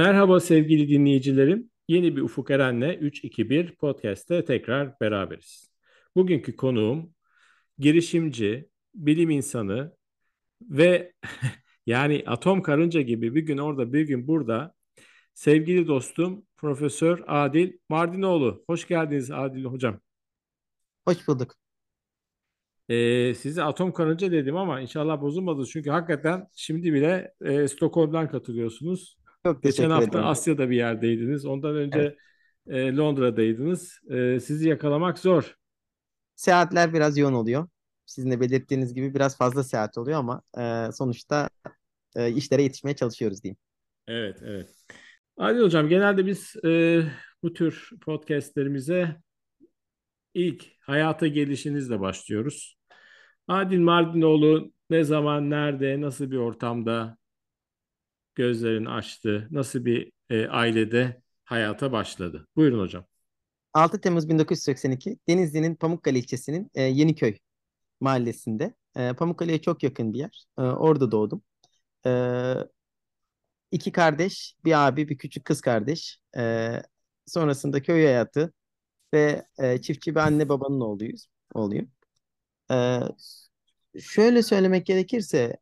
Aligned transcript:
Merhaba 0.00 0.40
sevgili 0.40 0.88
dinleyicilerim. 0.88 1.70
Yeni 1.88 2.16
bir 2.16 2.22
Ufuk 2.22 2.50
Eren'le 2.50 2.82
3-2-1 2.82 3.76
podcast'te 3.76 4.44
tekrar 4.44 5.00
beraberiz. 5.00 5.70
Bugünkü 6.16 6.56
konuğum 6.56 7.14
girişimci, 7.78 8.68
bilim 8.94 9.30
insanı 9.30 9.96
ve 10.62 11.12
yani 11.86 12.24
atom 12.26 12.62
karınca 12.62 13.00
gibi 13.00 13.34
bir 13.34 13.42
gün 13.42 13.58
orada 13.58 13.92
bir 13.92 14.00
gün 14.00 14.28
burada 14.28 14.74
sevgili 15.34 15.86
dostum 15.86 16.46
Profesör 16.56 17.24
Adil 17.26 17.72
Mardinoğlu. 17.88 18.64
Hoş 18.66 18.88
geldiniz 18.88 19.30
Adil 19.30 19.64
Hocam. 19.64 20.00
Hoş 21.08 21.28
bulduk. 21.28 21.54
Ee, 22.88 23.34
size 23.34 23.62
atom 23.62 23.92
karınca 23.92 24.32
dedim 24.32 24.56
ama 24.56 24.80
inşallah 24.80 25.20
bozulmadı. 25.20 25.66
Çünkü 25.66 25.90
hakikaten 25.90 26.48
şimdi 26.56 26.92
bile 26.92 27.34
e, 27.44 27.68
Stockholm'dan 27.68 28.28
katılıyorsunuz. 28.28 29.19
Çok 29.44 29.62
Geçen 29.62 29.90
hafta 29.90 30.08
ederim. 30.08 30.26
Asya'da 30.26 30.70
bir 30.70 30.76
yerdeydiniz. 30.76 31.46
Ondan 31.46 31.76
önce 31.76 32.16
Evet. 32.66 32.92
e, 32.92 32.96
Londra'daydınız. 32.96 34.00
E, 34.10 34.40
sizi 34.40 34.68
yakalamak 34.68 35.18
zor. 35.18 35.56
Seyahatler 36.36 36.94
biraz 36.94 37.18
yoğun 37.18 37.32
oluyor. 37.32 37.68
Sizin 38.06 38.30
de 38.30 38.40
belirttiğiniz 38.40 38.94
gibi 38.94 39.14
biraz 39.14 39.38
fazla 39.38 39.64
seyahat 39.64 39.98
oluyor 39.98 40.18
ama 40.18 40.42
e, 40.58 40.92
sonuçta 40.92 41.50
e, 42.16 42.32
işlere 42.32 42.62
yetişmeye 42.62 42.96
çalışıyoruz 42.96 43.42
diyeyim. 43.42 43.56
Evet, 44.08 44.38
evet. 44.42 44.68
Adil 45.36 45.60
Hocam, 45.60 45.88
genelde 45.88 46.26
biz 46.26 46.56
e, 46.64 47.02
bu 47.42 47.52
tür 47.52 47.90
podcastlerimize 48.00 49.16
ilk 50.34 50.66
hayata 50.80 51.26
gelişinizle 51.26 52.00
başlıyoruz. 52.00 52.78
Adil 53.48 53.80
Mardinoğlu 53.80 54.72
ne 54.90 55.04
zaman, 55.04 55.50
nerede, 55.50 56.00
nasıl 56.00 56.30
bir 56.30 56.36
ortamda 56.36 57.16
gözlerini 58.40 58.88
açtı, 58.88 59.48
nasıl 59.50 59.84
bir 59.84 60.12
e, 60.30 60.46
ailede 60.46 61.22
hayata 61.44 61.92
başladı? 61.92 62.46
Buyurun 62.56 62.80
hocam. 62.80 63.04
6 63.74 64.00
Temmuz 64.00 64.28
1982 64.28 65.18
Denizli'nin 65.28 65.74
Pamukkale 65.74 66.18
ilçesinin 66.18 66.70
e, 66.74 66.82
Yeniköy 66.82 67.38
mahallesinde. 68.00 68.74
E, 68.96 69.12
Pamukkale'ye 69.12 69.60
çok 69.60 69.82
yakın 69.82 70.12
bir 70.14 70.18
yer. 70.18 70.44
E, 70.58 70.62
orada 70.62 71.10
doğdum. 71.10 71.42
E, 72.06 72.10
iki 73.70 73.92
kardeş, 73.92 74.56
bir 74.64 74.86
abi, 74.86 75.08
bir 75.08 75.18
küçük 75.18 75.44
kız 75.44 75.60
kardeş. 75.60 76.20
E, 76.36 76.72
sonrasında 77.26 77.82
köy 77.82 78.04
hayatı 78.04 78.52
ve 79.14 79.46
e, 79.58 79.80
çiftçi 79.80 80.14
bir 80.14 80.20
anne 80.20 80.48
babanın 80.48 80.80
oğluyuz. 80.80 81.26
Oğluyum. 81.54 81.90
E, 82.72 83.00
şöyle 84.00 84.42
söylemek 84.42 84.86
gerekirse 84.86 85.56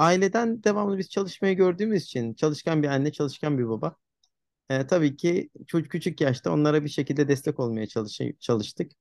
aileden 0.00 0.64
devamlı 0.64 0.98
biz 0.98 1.10
çalışmayı 1.10 1.56
gördüğümüz 1.56 2.02
için 2.04 2.34
çalışkan 2.34 2.82
bir 2.82 2.88
anne, 2.88 3.12
çalışkan 3.12 3.58
bir 3.58 3.68
baba. 3.68 3.96
E, 4.70 4.86
tabii 4.86 5.16
ki 5.16 5.50
çocuk 5.66 5.90
küçük 5.92 6.20
yaşta 6.20 6.52
onlara 6.52 6.84
bir 6.84 6.88
şekilde 6.88 7.28
destek 7.28 7.60
olmaya 7.60 7.86
çalış 7.86 8.20
çalıştık. 8.40 8.92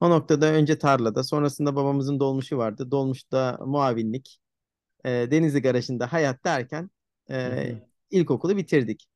O 0.00 0.10
noktada 0.10 0.46
önce 0.46 0.78
tarlada, 0.78 1.24
sonrasında 1.24 1.76
babamızın 1.76 2.20
dolmuşu 2.20 2.56
vardı. 2.58 2.90
Dolmuşta 2.90 3.58
muavinlik, 3.66 4.40
e, 5.04 5.10
Denizli 5.10 5.62
Garajı'nda 5.62 6.12
hayat 6.12 6.44
derken 6.44 6.90
e, 7.30 7.74
ilkokulu 8.10 8.56
bitirdik. 8.56 9.08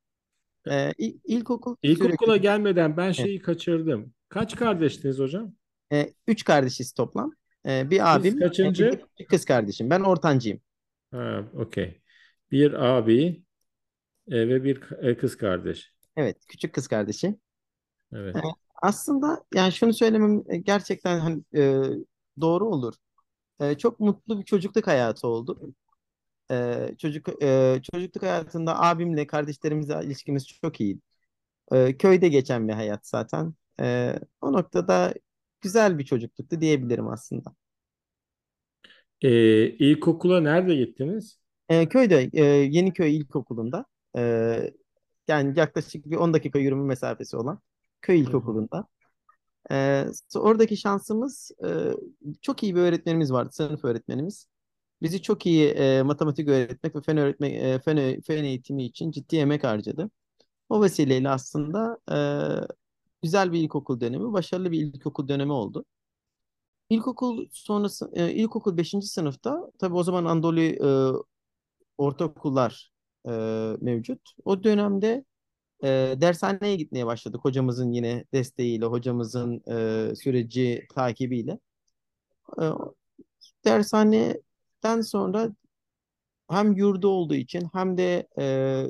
E, 0.71 0.93
il- 0.97 1.19
ilkokul 1.25 1.75
İlkokula 1.83 2.37
sürekli 2.37 2.41
gelmeden 2.41 2.97
ben 2.97 3.05
evet, 3.05 3.15
şeyi 3.15 3.39
kaçırdım. 3.41 4.13
Kaç 4.29 4.55
kardeştiniz 4.55 5.19
hocam? 5.19 5.53
e, 5.93 6.13
üç 6.27 6.43
kardeşiz 6.43 6.93
toplam. 6.93 7.31
E, 7.65 7.89
bir 7.89 7.97
Siz 7.97 8.05
abim, 8.07 8.37
e, 8.41 8.47
kaçıncı? 8.47 8.89
küçük 8.91 9.29
kız 9.29 9.45
kardeşim. 9.45 9.89
Ben 9.89 10.01
ortancıyım. 10.01 10.61
Ha, 11.11 11.43
okey. 11.53 12.01
Bir 12.51 12.73
abi 12.73 13.43
e, 14.29 14.49
ve 14.49 14.63
bir 14.63 14.81
k- 14.81 14.97
e, 15.01 15.17
kız 15.17 15.37
kardeş. 15.37 15.93
Evet, 16.15 16.37
küçük 16.47 16.73
kız 16.73 16.87
kardeşi. 16.87 17.39
E, 18.35 18.39
Evet. 18.39 18.53
aslında 18.81 19.43
yani 19.53 19.71
şunu 19.73 19.93
söylemem 19.93 20.43
e, 20.49 20.57
gerçekten 20.57 21.19
hani, 21.19 21.43
e, 21.55 21.83
doğru 22.41 22.67
olur. 22.69 22.93
E, 23.61 23.77
çok 23.77 23.99
mutlu 23.99 24.39
bir 24.39 24.45
çocukluk 24.45 24.87
hayatı 24.87 25.27
oldu. 25.27 25.73
E, 26.51 26.89
çocuk 26.99 27.43
e, 27.43 27.81
çocukluk 27.93 28.23
hayatında 28.23 28.81
abimle 28.81 29.27
kardeşlerimizle 29.27 30.05
ilişkimiz 30.05 30.47
çok 30.47 30.81
iyi. 30.81 30.99
E, 31.73 31.97
köyde 31.97 32.29
geçen 32.29 32.67
bir 32.67 32.73
hayat 32.73 33.07
zaten. 33.07 33.55
E, 33.81 34.15
o 34.41 34.53
noktada 34.53 35.13
güzel 35.61 35.99
bir 35.99 36.05
çocukluktu 36.05 36.61
diyebilirim 36.61 37.07
aslında. 37.09 37.55
E, 39.21 39.29
ilkokula 39.67 40.41
nerede 40.41 40.75
gittiniz? 40.75 41.39
E, 41.69 41.89
köyde 41.89 42.29
e, 42.33 42.43
Yeniköy 42.45 43.17
İlkokulu'nda 43.17 43.85
e, 44.17 44.73
yani 45.27 45.59
yaklaşık 45.59 46.05
bir 46.05 46.15
10 46.15 46.33
dakika 46.33 46.59
yürüme 46.59 46.83
mesafesi 46.83 47.37
olan 47.37 47.59
köy 48.01 48.17
Hı 48.17 48.19
hı. 48.19 48.23
ilkokulunda. 48.27 48.87
E, 49.71 50.05
oradaki 50.35 50.77
şansımız 50.77 51.51
e, 51.65 51.69
çok 52.41 52.63
iyi 52.63 52.75
bir 52.75 52.81
öğretmenimiz 52.81 53.33
vardı, 53.33 53.49
sınıf 53.53 53.85
öğretmenimiz. 53.85 54.47
Bizi 55.01 55.21
çok 55.21 55.45
iyi 55.45 55.67
e, 55.69 56.01
matematik 56.01 56.47
öğretmek 56.49 56.95
ve 56.95 57.01
fen 57.01 57.17
öğretmek 57.17 57.53
e, 57.55 57.79
fen, 57.79 58.21
fen 58.21 58.43
eğitimi 58.43 58.85
için 58.85 59.11
ciddi 59.11 59.37
emek 59.37 59.63
harcadı. 59.63 60.11
O 60.69 60.83
vesileyle 60.83 61.29
aslında 61.29 61.99
e, 62.11 62.17
güzel 63.21 63.51
bir 63.53 63.59
ilkokul 63.59 63.99
dönemi, 63.99 64.33
başarılı 64.33 64.71
bir 64.71 64.81
ilkokul 64.81 65.27
dönemi 65.27 65.51
oldu. 65.51 65.85
İlkokul 66.89 67.47
sonrası, 67.51 68.11
e, 68.13 68.31
ilkokul 68.33 68.77
beşinci 68.77 69.07
sınıfta 69.07 69.71
tabii 69.79 69.95
o 69.95 70.03
zaman 70.03 70.25
Anadolu 70.25 70.59
e, 70.61 71.19
ortaokullar 71.97 72.91
e, 73.25 73.31
mevcut. 73.81 74.21
O 74.45 74.63
dönemde 74.63 75.25
e, 75.83 75.87
dershaneye 76.21 76.75
gitmeye 76.75 77.05
başladık 77.05 77.39
hocamızın 77.43 77.91
yine 77.91 78.25
desteğiyle, 78.33 78.85
hocamızın 78.85 79.63
e, 79.71 80.15
süreci 80.15 80.87
takibiyle. 80.95 81.59
E, 82.61 82.65
dershaneden 83.65 85.01
sonra 85.01 85.49
hem 86.49 86.73
yurdu 86.73 87.07
olduğu 87.07 87.35
için 87.35 87.67
hem 87.73 87.97
de 87.97 88.27
e, 88.39 88.85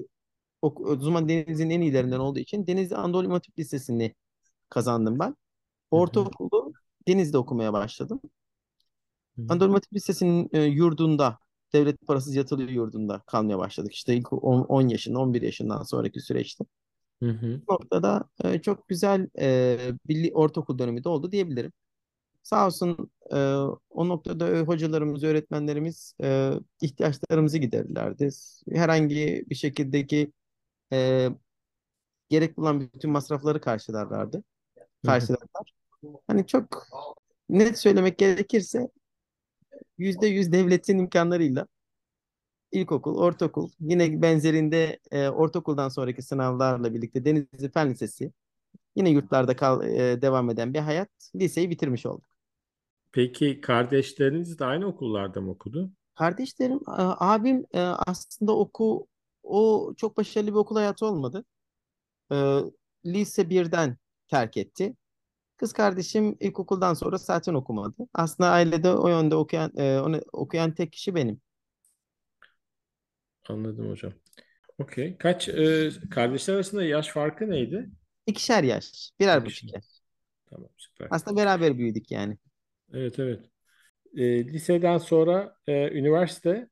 o 0.61 0.95
zaman 0.99 1.29
Denizli'nin 1.29 1.69
en 1.69 1.81
iyilerinden 1.81 2.19
olduğu 2.19 2.39
için 2.39 2.67
Denizli 2.67 2.95
Anadolu 2.95 3.23
İmam 3.23 3.33
Hatip 3.35 3.59
Lisesi'ni 3.59 4.15
kazandım 4.69 5.19
ben. 5.19 5.35
Ortaokulu 5.91 6.58
Denizli'de 7.09 7.37
okumaya 7.37 7.73
başladım. 7.73 8.21
Hı. 9.35 9.41
Anadolu 9.49 9.65
İmam 9.65 9.73
Hatip 9.73 9.93
Lisesi'nin 9.93 10.49
e, 10.53 10.63
yurdunda, 10.63 11.39
devlet 11.73 12.07
parasız 12.07 12.35
yatılı 12.35 12.63
yurdunda 12.63 13.21
kalmaya 13.25 13.57
başladık. 13.57 13.93
İşte 13.93 14.15
ilk 14.15 14.33
10, 14.33 14.61
10 14.61 14.87
yaşında, 14.87 15.19
11 15.19 15.41
yaşından 15.41 15.83
sonraki 15.83 16.19
süreçte. 16.19 16.65
Hı 17.23 17.29
hı. 17.29 17.61
Bu 17.67 17.73
noktada 17.73 18.29
e, 18.43 18.61
çok 18.61 18.87
güzel 18.87 19.27
e, 19.39 19.77
bir 20.07 20.31
ortaokul 20.33 20.79
dönemi 20.79 21.03
de 21.03 21.09
oldu 21.09 21.31
diyebilirim. 21.31 21.73
Sağ 22.43 22.65
olsun 22.65 23.11
e, 23.31 23.37
o 23.89 24.07
noktada 24.09 24.49
e, 24.49 24.61
hocalarımız, 24.61 25.23
öğretmenlerimiz 25.23 26.15
e, 26.23 26.53
ihtiyaçlarımızı 26.81 27.57
giderirlerdi. 27.57 28.29
Herhangi 28.71 29.45
bir 29.49 29.55
şekildeki 29.55 30.31
e, 30.93 31.29
gerek 32.29 32.59
olan 32.59 32.81
bütün 32.81 33.11
masrafları 33.11 33.61
karşılarlardı. 33.61 34.43
Karşılarlar. 35.05 35.78
Hani 36.27 36.47
çok 36.47 36.87
net 37.49 37.79
söylemek 37.79 38.17
gerekirse 38.17 38.89
yüzde 39.97 40.27
yüz 40.27 40.51
devletin 40.51 40.97
imkanlarıyla 40.97 41.67
ilkokul, 42.71 43.17
ortaokul, 43.17 43.69
yine 43.79 44.21
benzerinde 44.21 44.99
e, 45.11 45.29
ortaokuldan 45.29 45.89
sonraki 45.89 46.21
sınavlarla 46.21 46.93
birlikte 46.93 47.25
Denizli 47.25 47.71
Fen 47.71 47.89
Lisesi, 47.89 48.31
yine 48.95 49.09
yurtlarda 49.09 49.55
kal, 49.55 49.83
e, 49.83 50.21
devam 50.21 50.49
eden 50.49 50.73
bir 50.73 50.79
hayat, 50.79 51.09
liseyi 51.35 51.69
bitirmiş 51.69 52.05
olduk. 52.05 52.29
Peki 53.11 53.61
kardeşleriniz 53.61 54.59
de 54.59 54.65
aynı 54.65 54.87
okullarda 54.87 55.41
mı 55.41 55.51
okudu? 55.51 55.91
Kardeşlerim, 56.15 56.79
e, 56.87 57.01
abim 57.19 57.65
e, 57.73 57.79
aslında 57.79 58.55
oku, 58.55 59.07
o 59.43 59.93
çok 59.97 60.17
başarılı 60.17 60.47
bir 60.47 60.55
okul 60.55 60.75
hayatı 60.75 61.05
olmadı. 61.05 61.45
E, 62.31 62.59
lise 63.05 63.49
birden 63.49 63.97
terk 64.27 64.57
etti. 64.57 64.95
Kız 65.59 65.73
kardeşim 65.73 66.37
ilkokuldan 66.39 66.93
sonra 66.93 67.17
zaten 67.17 67.53
okumadı. 67.53 68.07
Aslında 68.13 68.49
ailede 68.49 68.93
o 68.93 69.07
yönde 69.09 69.35
okuyan, 69.35 69.71
e, 69.77 69.99
onu 69.99 70.21
okuyan 70.33 70.73
tek 70.73 70.91
kişi 70.93 71.15
benim. 71.15 71.41
Anladım 73.49 73.89
hocam. 73.89 74.13
Okey. 74.79 75.17
Kaç 75.17 75.49
e, 75.49 75.91
kardeşler 76.11 76.53
arasında 76.53 76.83
yaş 76.83 77.07
farkı 77.07 77.49
neydi? 77.49 77.89
İkişer 78.27 78.63
yaş, 78.63 79.11
birer 79.19 79.45
buçuk 79.45 79.73
yaş. 79.73 79.85
Tamam, 80.49 80.69
süper. 80.77 81.07
Aslında 81.11 81.37
beraber 81.37 81.77
büyüdük 81.77 82.11
yani. 82.11 82.37
Evet, 82.93 83.19
evet. 83.19 83.45
E, 84.17 84.45
liseden 84.45 84.97
sonra 84.97 85.55
e, 85.67 85.89
üniversite. 85.91 86.69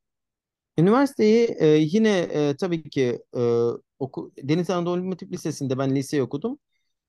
Üniversiteyi 0.77 1.47
e, 1.59 1.67
yine 1.67 2.19
e, 2.19 2.55
tabii 2.55 2.89
ki 2.89 3.23
e, 3.37 3.41
oku, 3.99 4.31
Deniz 4.43 4.69
Anadolu 4.69 5.11
Hatip 5.11 5.31
Lisesi'nde 5.31 5.77
ben 5.77 5.95
liseyi 5.95 6.23
okudum. 6.23 6.59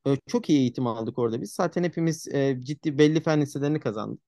E, 0.06 0.16
çok 0.26 0.50
iyi 0.50 0.58
eğitim 0.60 0.86
aldık 0.86 1.18
orada 1.18 1.40
biz. 1.40 1.52
Zaten 1.52 1.84
hepimiz 1.84 2.28
e, 2.28 2.58
ciddi 2.60 2.98
belli 2.98 3.20
fen 3.20 3.40
liselerini 3.40 3.80
kazandık. 3.80 4.20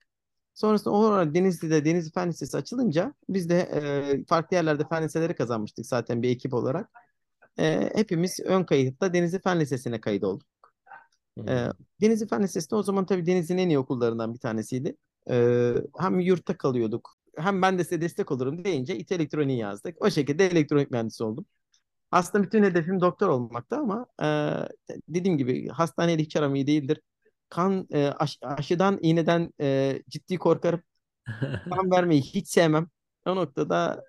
Sonrasında 0.55 0.94
o 0.94 0.99
olarak 0.99 1.34
Denizli'de 1.34 1.84
Denizli 1.84 2.12
Fen 2.12 2.28
Lisesi 2.28 2.56
açılınca 2.56 3.14
biz 3.28 3.49
de 3.49 3.61
e, 3.61 4.25
farklı 4.28 4.56
yerlerde 4.56 4.84
fen 4.88 5.05
liseleri 5.05 5.34
kazanmıştık 5.34 5.87
zaten 5.87 6.22
bir 6.22 6.31
ekip 6.31 6.55
olarak. 6.55 6.90
e, 7.58 7.90
hepimiz 7.94 8.40
ön 8.40 8.64
kayıtla 8.64 9.14
Denizli 9.14 9.40
Fen 9.40 9.61
Lisesi'ne 9.61 10.00
kayıt 10.00 10.25
olduk. 10.25 10.46
E, 11.49 11.52
Hmm. 11.52 11.73
Denizli 12.00 12.26
Fen 12.26 12.43
Lisesi 12.43 12.70
de 12.70 12.75
o 12.75 12.82
zaman 12.82 13.06
tabii 13.06 13.26
Denizli'nin 13.26 13.62
en 13.62 13.69
iyi 13.69 13.78
okullarından 13.78 14.34
bir 14.34 14.38
tanesiydi. 14.38 14.96
E, 15.31 15.75
hem 15.99 16.20
yurtta 16.20 16.56
kalıyorduk 16.56 17.16
hem 17.37 17.62
ben 17.62 17.78
de 17.78 17.84
size 17.84 18.00
destek 18.00 18.31
olurum 18.31 18.64
deyince 18.64 18.96
İT 18.99 19.12
Elektronik'i 19.12 19.58
yazdık. 19.58 20.02
O 20.02 20.11
şekilde 20.11 20.46
elektronik 20.46 20.90
mühendisi 20.90 21.25
oldum. 21.25 21.46
Aslında 22.11 22.45
bütün 22.45 22.62
hedefim 22.65 23.01
doktor 23.01 23.29
olmakta 23.29 23.77
ama 23.79 24.07
e, 24.23 24.27
dediğim 25.09 25.39
gibi 25.39 25.69
hastaneyle 25.69 26.23
hiç 26.23 26.37
aram 26.37 26.55
iyi 26.55 26.67
değildir. 26.67 27.01
Kan 27.49 27.87
e, 27.93 28.07
aş- 28.09 28.39
aşıdan, 28.43 28.99
iğneden 29.03 29.51
e, 29.61 30.03
ciddi 30.09 30.39
korkarım. 30.39 30.83
Kan 31.71 31.91
vermeyi 31.91 32.23
hiç 32.23 32.49
sevmem. 32.49 32.89
O 33.27 33.37
noktada 33.37 34.05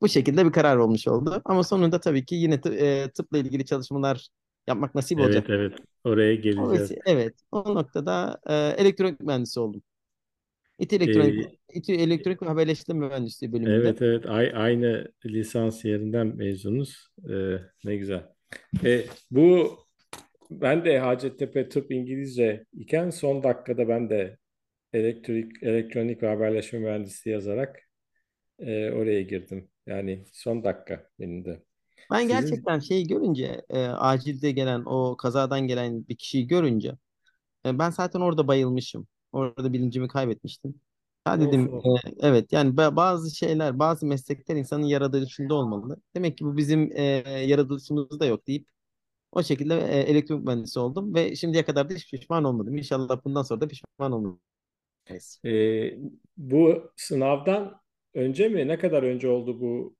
bu 0.00 0.08
şekilde 0.08 0.46
bir 0.46 0.52
karar 0.52 0.76
olmuş 0.76 1.08
oldu. 1.08 1.42
Ama 1.44 1.64
sonunda 1.64 2.00
tabii 2.00 2.24
ki 2.24 2.34
yine 2.34 2.54
tı- 2.54 2.74
e, 3.04 3.10
tıpla 3.12 3.38
ilgili 3.38 3.66
çalışmalar 3.66 4.28
yapmak 4.66 4.94
nasip 4.94 5.18
Evet 5.18 5.20
olacak. 5.20 5.50
evet 5.50 5.78
oraya 6.04 6.34
O 6.56 6.74
geleceğiz. 6.74 6.92
Evet, 7.06 7.34
o 7.52 7.74
noktada 7.74 8.40
e, 8.46 8.54
elektronik 8.54 9.20
mühendisi 9.20 9.60
oldum. 9.60 9.82
İTÜ 10.78 10.96
Elektronik, 10.96 11.36
Ee, 11.36 11.58
İTÜ 11.74 11.92
Elektronik 11.92 12.42
ve 12.42 12.46
Haberleştirme 12.46 13.06
Mühendisliği 13.08 13.52
bölümünde. 13.52 13.94
evet 13.94 14.02
evet 14.02 14.26
ay- 14.26 14.52
aynı 14.54 15.12
lisans 15.26 15.84
yerinden 15.84 16.26
mezunuz. 16.36 17.08
Ee, 17.30 17.56
ne 17.84 17.96
güzel. 17.96 18.28
E, 18.84 19.06
bu 19.30 19.78
ben 20.50 20.84
de 20.84 20.98
Hacettepe 21.00 21.68
Tıp 21.68 21.90
İngilizce 21.92 22.66
iken 22.72 23.10
son 23.10 23.42
dakikada 23.42 23.88
ben 23.88 24.10
de 24.10 24.38
elektrik, 24.92 25.64
elektronik 25.64 26.24
ve 26.24 26.28
haberleşme 26.28 26.78
mühendisliği 26.80 27.34
yazarak 27.34 27.80
e, 28.60 28.92
oraya 28.92 29.22
girdim. 29.22 29.70
Yani 29.86 30.24
son 30.32 30.64
dakika 30.64 31.10
benim 31.20 31.46
de. 31.46 31.64
Ben 32.10 32.28
Sizin 32.28 32.28
gerçekten 32.28 32.78
şeyi 32.78 33.06
görünce, 33.06 33.62
e, 33.70 33.78
acilde 33.86 34.52
gelen 34.52 34.82
o 34.86 35.16
kazadan 35.16 35.60
gelen 35.66 36.08
bir 36.08 36.16
kişiyi 36.16 36.46
görünce 36.46 36.92
E, 37.66 37.78
Ben 37.80 37.90
zaten 37.90 38.20
orada 38.20 38.48
bayılmışım. 38.48 39.08
Orada 39.32 39.72
bilincimi 39.72 40.08
kaybetmiştim. 40.08 40.80
Ha 41.24 41.40
of 41.40 41.40
dedim 41.40 41.72
of. 41.72 41.84
e, 41.84 42.10
evet 42.20 42.52
yani 42.52 42.70
ba- 42.74 42.96
bazı 42.96 43.36
şeyler, 43.36 43.78
bazı 43.78 44.06
meslekler 44.06 44.56
insanın 44.56 44.84
yaratılışında 44.84 45.54
olmalı. 45.54 45.96
Demek 46.16 46.38
ki 46.38 46.44
bu 46.44 46.56
bizim 46.56 46.92
e, 46.92 47.02
yaratılışımızda 47.46 48.26
yok 48.26 48.46
deyip 48.46 48.68
o 49.32 49.42
şekilde 49.42 49.74
e, 49.76 50.00
elektronik 50.00 50.44
mühendisi 50.46 50.78
oldum 50.80 51.14
ve 51.14 51.36
şimdiye 51.36 51.64
kadar 51.64 51.90
da 51.90 51.94
hiç 51.94 52.10
pişman 52.10 52.44
olmadım. 52.44 52.76
İnşallah 52.78 53.24
bundan 53.24 53.42
sonra 53.42 53.60
da 53.60 53.68
pişman 53.68 54.12
olmayız. 54.12 55.42
E, 55.44 55.50
bu 56.36 56.92
sınavdan 56.96 57.80
önce 58.14 58.48
mi? 58.48 58.68
Ne 58.68 58.78
kadar 58.78 59.02
önce 59.02 59.28
oldu 59.28 59.60
bu? 59.60 59.96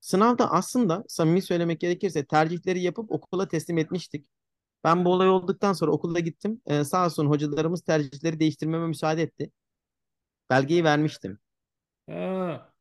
Sınavda 0.00 0.50
aslında 0.52 1.04
samimi 1.08 1.42
söylemek 1.42 1.80
gerekirse 1.80 2.24
tercihleri 2.26 2.80
yapıp 2.82 3.12
okula 3.12 3.48
teslim 3.48 3.78
etmiştik. 3.78 4.26
Ben 4.84 5.04
bu 5.04 5.12
olay 5.12 5.28
olduktan 5.28 5.72
sonra 5.72 5.90
okula 5.92 6.20
gittim. 6.20 6.60
E, 6.66 6.84
sağ 6.84 7.06
olsun 7.06 7.26
hocalarımız 7.26 7.82
tercihleri 7.82 8.40
değiştirmeme 8.40 8.86
müsaade 8.86 9.22
etti. 9.22 9.50
Belgeyi 10.50 10.84
vermiştim. 10.84 11.38
Ha, 12.06 12.72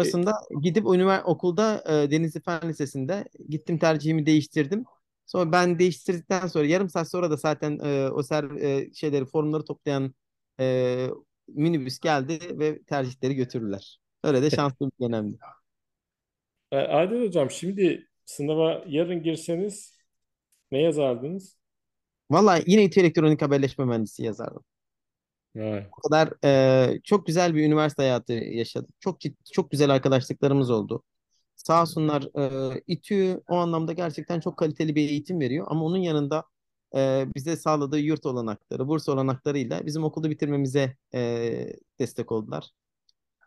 e, 0.00 0.08
Sonrasında 0.14 0.32
gidip 0.62 0.86
ünivers 0.86 1.22
okulda 1.26 1.84
e, 2.04 2.10
Denizli 2.10 2.40
Fen 2.40 2.68
Lisesi'nde 2.68 3.24
gittim 3.48 3.78
tercihimi 3.78 4.26
değiştirdim. 4.26 4.84
Sonra 5.26 5.52
ben 5.52 5.78
değiştirdikten 5.78 6.46
sonra 6.46 6.66
yarım 6.66 6.88
saat 6.90 7.10
sonra 7.10 7.30
da 7.30 7.36
zaten 7.36 7.78
e, 7.84 8.10
o 8.10 8.22
ser 8.22 8.44
e, 8.60 8.94
şeyleri 8.94 9.24
formları 9.26 9.64
toplayan 9.64 10.14
e, 10.60 11.08
minibüs 11.48 11.98
geldi 12.00 12.58
ve 12.58 12.82
tercihleri 12.82 13.34
götürdüler. 13.34 13.98
Öyle 14.24 14.42
de 14.42 14.50
şanslı 14.50 14.86
bir 14.86 15.04
dönemdi. 15.06 15.38
e, 16.72 16.76
Adil 16.76 17.20
Hocam 17.26 17.50
şimdi 17.50 18.08
sınava 18.24 18.84
yarın 18.88 19.22
girseniz 19.22 19.98
ne 20.72 20.82
yazardınız? 20.82 21.56
Vallahi 22.30 22.64
yine 22.66 22.84
İTÜ 22.84 23.00
Elektronik 23.00 23.42
Haberleşme 23.42 23.84
Mühendisliği 23.84 24.26
yazardım. 24.26 24.64
Vay. 25.56 25.86
O 25.98 26.00
kadar 26.08 26.32
e, 26.44 27.00
çok 27.04 27.26
güzel 27.26 27.54
bir 27.54 27.64
üniversite 27.64 28.02
hayatı 28.02 28.32
yaşadık. 28.32 28.90
Çok 29.00 29.20
ciddi, 29.20 29.44
çok 29.52 29.70
güzel 29.70 29.90
arkadaşlıklarımız 29.90 30.70
oldu. 30.70 31.02
Sağ 31.56 31.82
olsunlar 31.82 32.38
e, 32.38 32.82
İTÜ 32.86 33.42
o 33.48 33.54
anlamda 33.56 33.92
gerçekten 33.92 34.40
çok 34.40 34.56
kaliteli 34.56 34.94
bir 34.94 35.08
eğitim 35.08 35.40
veriyor. 35.40 35.66
Ama 35.70 35.84
onun 35.84 35.96
yanında 35.96 36.44
e, 36.96 37.26
bize 37.36 37.56
sağladığı 37.56 37.98
yurt 37.98 38.26
olanakları, 38.26 38.88
burs 38.88 39.08
olanaklarıyla 39.08 39.86
bizim 39.86 40.04
okulu 40.04 40.30
bitirmemize 40.30 40.96
e, 41.14 41.66
destek 41.98 42.32
oldular. 42.32 42.70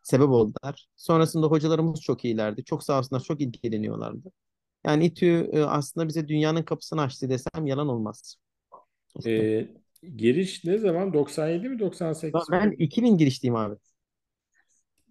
Sebep 0.03 0.29
oldular. 0.29 0.87
Sonrasında 0.95 1.47
hocalarımız 1.47 2.01
çok 2.01 2.25
iyilerdi. 2.25 2.63
Çok 2.63 2.83
sağ 2.83 2.99
olsunlar, 2.99 3.21
çok 3.21 3.41
ilgileniyorlardı. 3.41 4.31
Yani 4.85 5.05
İTÜ 5.05 5.49
e, 5.53 5.61
aslında 5.61 6.07
bize 6.07 6.27
dünyanın 6.27 6.63
kapısını 6.63 7.01
açtı 7.01 7.29
desem 7.29 7.67
yalan 7.67 7.87
olmaz. 7.87 8.35
E, 9.25 9.67
giriş 10.15 10.65
ne 10.65 10.77
zaman? 10.77 11.13
97 11.13 11.69
mi 11.69 11.79
98 11.79 12.49
mi? 12.49 12.51
Ben 12.51 12.71
2000 12.71 13.17
girişliyim 13.17 13.55
abi. 13.55 13.75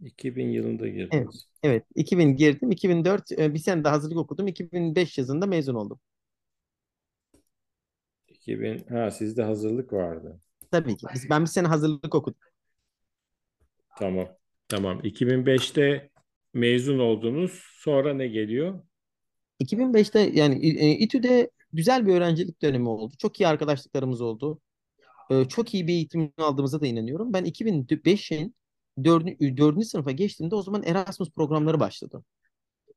2000 0.04 0.48
yılında 0.48 0.86
Evet. 0.88 1.10
girdiniz. 1.12 1.46
Evet. 1.62 1.84
2000 1.94 2.36
girdim. 2.36 2.70
2004 2.70 3.32
e, 3.32 3.54
bir 3.54 3.58
sene 3.58 3.84
de 3.84 3.88
hazırlık 3.88 4.18
okudum. 4.18 4.48
2005 4.48 5.18
yazında 5.18 5.46
mezun 5.46 5.74
oldum. 5.74 6.00
2000 8.28 8.78
ha 8.88 9.10
sizde 9.10 9.42
hazırlık 9.42 9.92
vardı. 9.92 10.40
Tabii 10.70 10.96
ki. 10.96 11.06
Biz, 11.14 11.30
ben 11.30 11.42
bir 11.42 11.46
sene 11.46 11.68
hazırlık 11.68 12.14
okudum. 12.14 12.40
Tamam. 13.98 14.28
Tamam. 14.68 15.00
2005'te 15.04 16.10
mezun 16.54 16.98
oldunuz. 16.98 17.62
Sonra 17.78 18.14
ne 18.14 18.28
geliyor? 18.28 18.80
2005'te 19.60 20.20
yani 20.20 20.66
e, 20.66 20.90
İTÜ'de 20.90 21.50
güzel 21.72 22.06
bir 22.06 22.14
öğrencilik 22.14 22.62
dönemi 22.62 22.88
oldu. 22.88 23.14
Çok 23.18 23.40
iyi 23.40 23.48
arkadaşlıklarımız 23.48 24.20
oldu. 24.20 24.60
E, 25.30 25.44
çok 25.48 25.74
iyi 25.74 25.86
bir 25.86 25.92
eğitim 25.92 26.32
aldığımıza 26.38 26.80
da 26.80 26.86
inanıyorum. 26.86 27.32
Ben 27.32 27.44
2005'in 27.44 28.54
4. 29.04 29.26
4. 29.40 29.84
sınıfa 29.86 30.10
geçtiğimde 30.10 30.54
o 30.54 30.62
zaman 30.62 30.82
Erasmus 30.82 31.30
programları 31.30 31.80
başladı. 31.80 32.24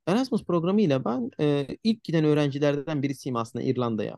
Erasmus 0.07 0.45
programıyla 0.45 1.05
ben 1.05 1.31
e, 1.39 1.67
ilk 1.83 2.03
giden 2.03 2.25
öğrencilerden 2.25 3.03
birisiyim 3.03 3.35
aslında 3.35 3.65
İrlanda'ya. 3.65 4.17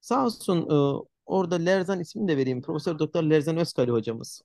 Sağ 0.00 0.26
olsun 0.26 0.58
e, 0.70 1.04
orada 1.26 1.54
Lerzan 1.56 2.00
ismini 2.00 2.28
de 2.28 2.36
vereyim. 2.36 2.62
Profesör 2.62 2.98
Doktor 2.98 3.22
Lerzan 3.22 3.56
Özkali 3.56 3.90
hocamız. 3.90 4.42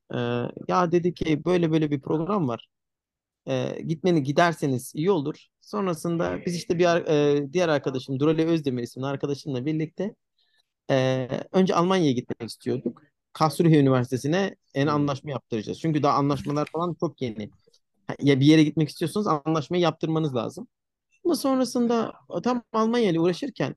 Ya 0.67 0.91
dedi 0.91 1.13
ki 1.13 1.45
böyle 1.45 1.71
böyle 1.71 1.91
bir 1.91 2.01
program 2.01 2.47
var. 2.47 2.67
E, 3.47 3.81
gitmeni 3.87 4.23
giderseniz 4.23 4.91
iyi 4.95 5.11
olur. 5.11 5.47
Sonrasında 5.61 6.39
biz 6.45 6.55
işte 6.55 6.79
bir 6.79 6.85
e, 6.85 7.53
diğer 7.53 7.69
arkadaşım 7.69 8.19
Durali 8.19 8.45
Özdemir 8.45 8.83
isimli 8.83 9.05
arkadaşımla 9.05 9.65
birlikte 9.65 10.15
e, 10.91 11.27
önce 11.51 11.75
Almanya'ya 11.75 12.11
gitmek 12.11 12.49
istiyorduk. 12.49 13.01
Karlsruhe 13.33 13.79
Üniversitesi'ne 13.79 14.55
en 14.73 14.87
anlaşma 14.87 15.31
yaptıracağız. 15.31 15.79
Çünkü 15.79 16.03
daha 16.03 16.17
anlaşmalar 16.17 16.67
falan 16.73 16.95
çok 16.99 17.21
yeni. 17.21 17.49
Ya 18.21 18.39
bir 18.39 18.45
yere 18.45 18.63
gitmek 18.63 18.89
istiyorsanız 18.89 19.27
anlaşmayı 19.27 19.83
yaptırmanız 19.83 20.35
lazım. 20.35 20.67
Ama 21.25 21.35
sonrasında 21.35 22.13
tam 22.43 22.63
Almanya 22.73 23.09
ile 23.09 23.19
uğraşırken 23.19 23.75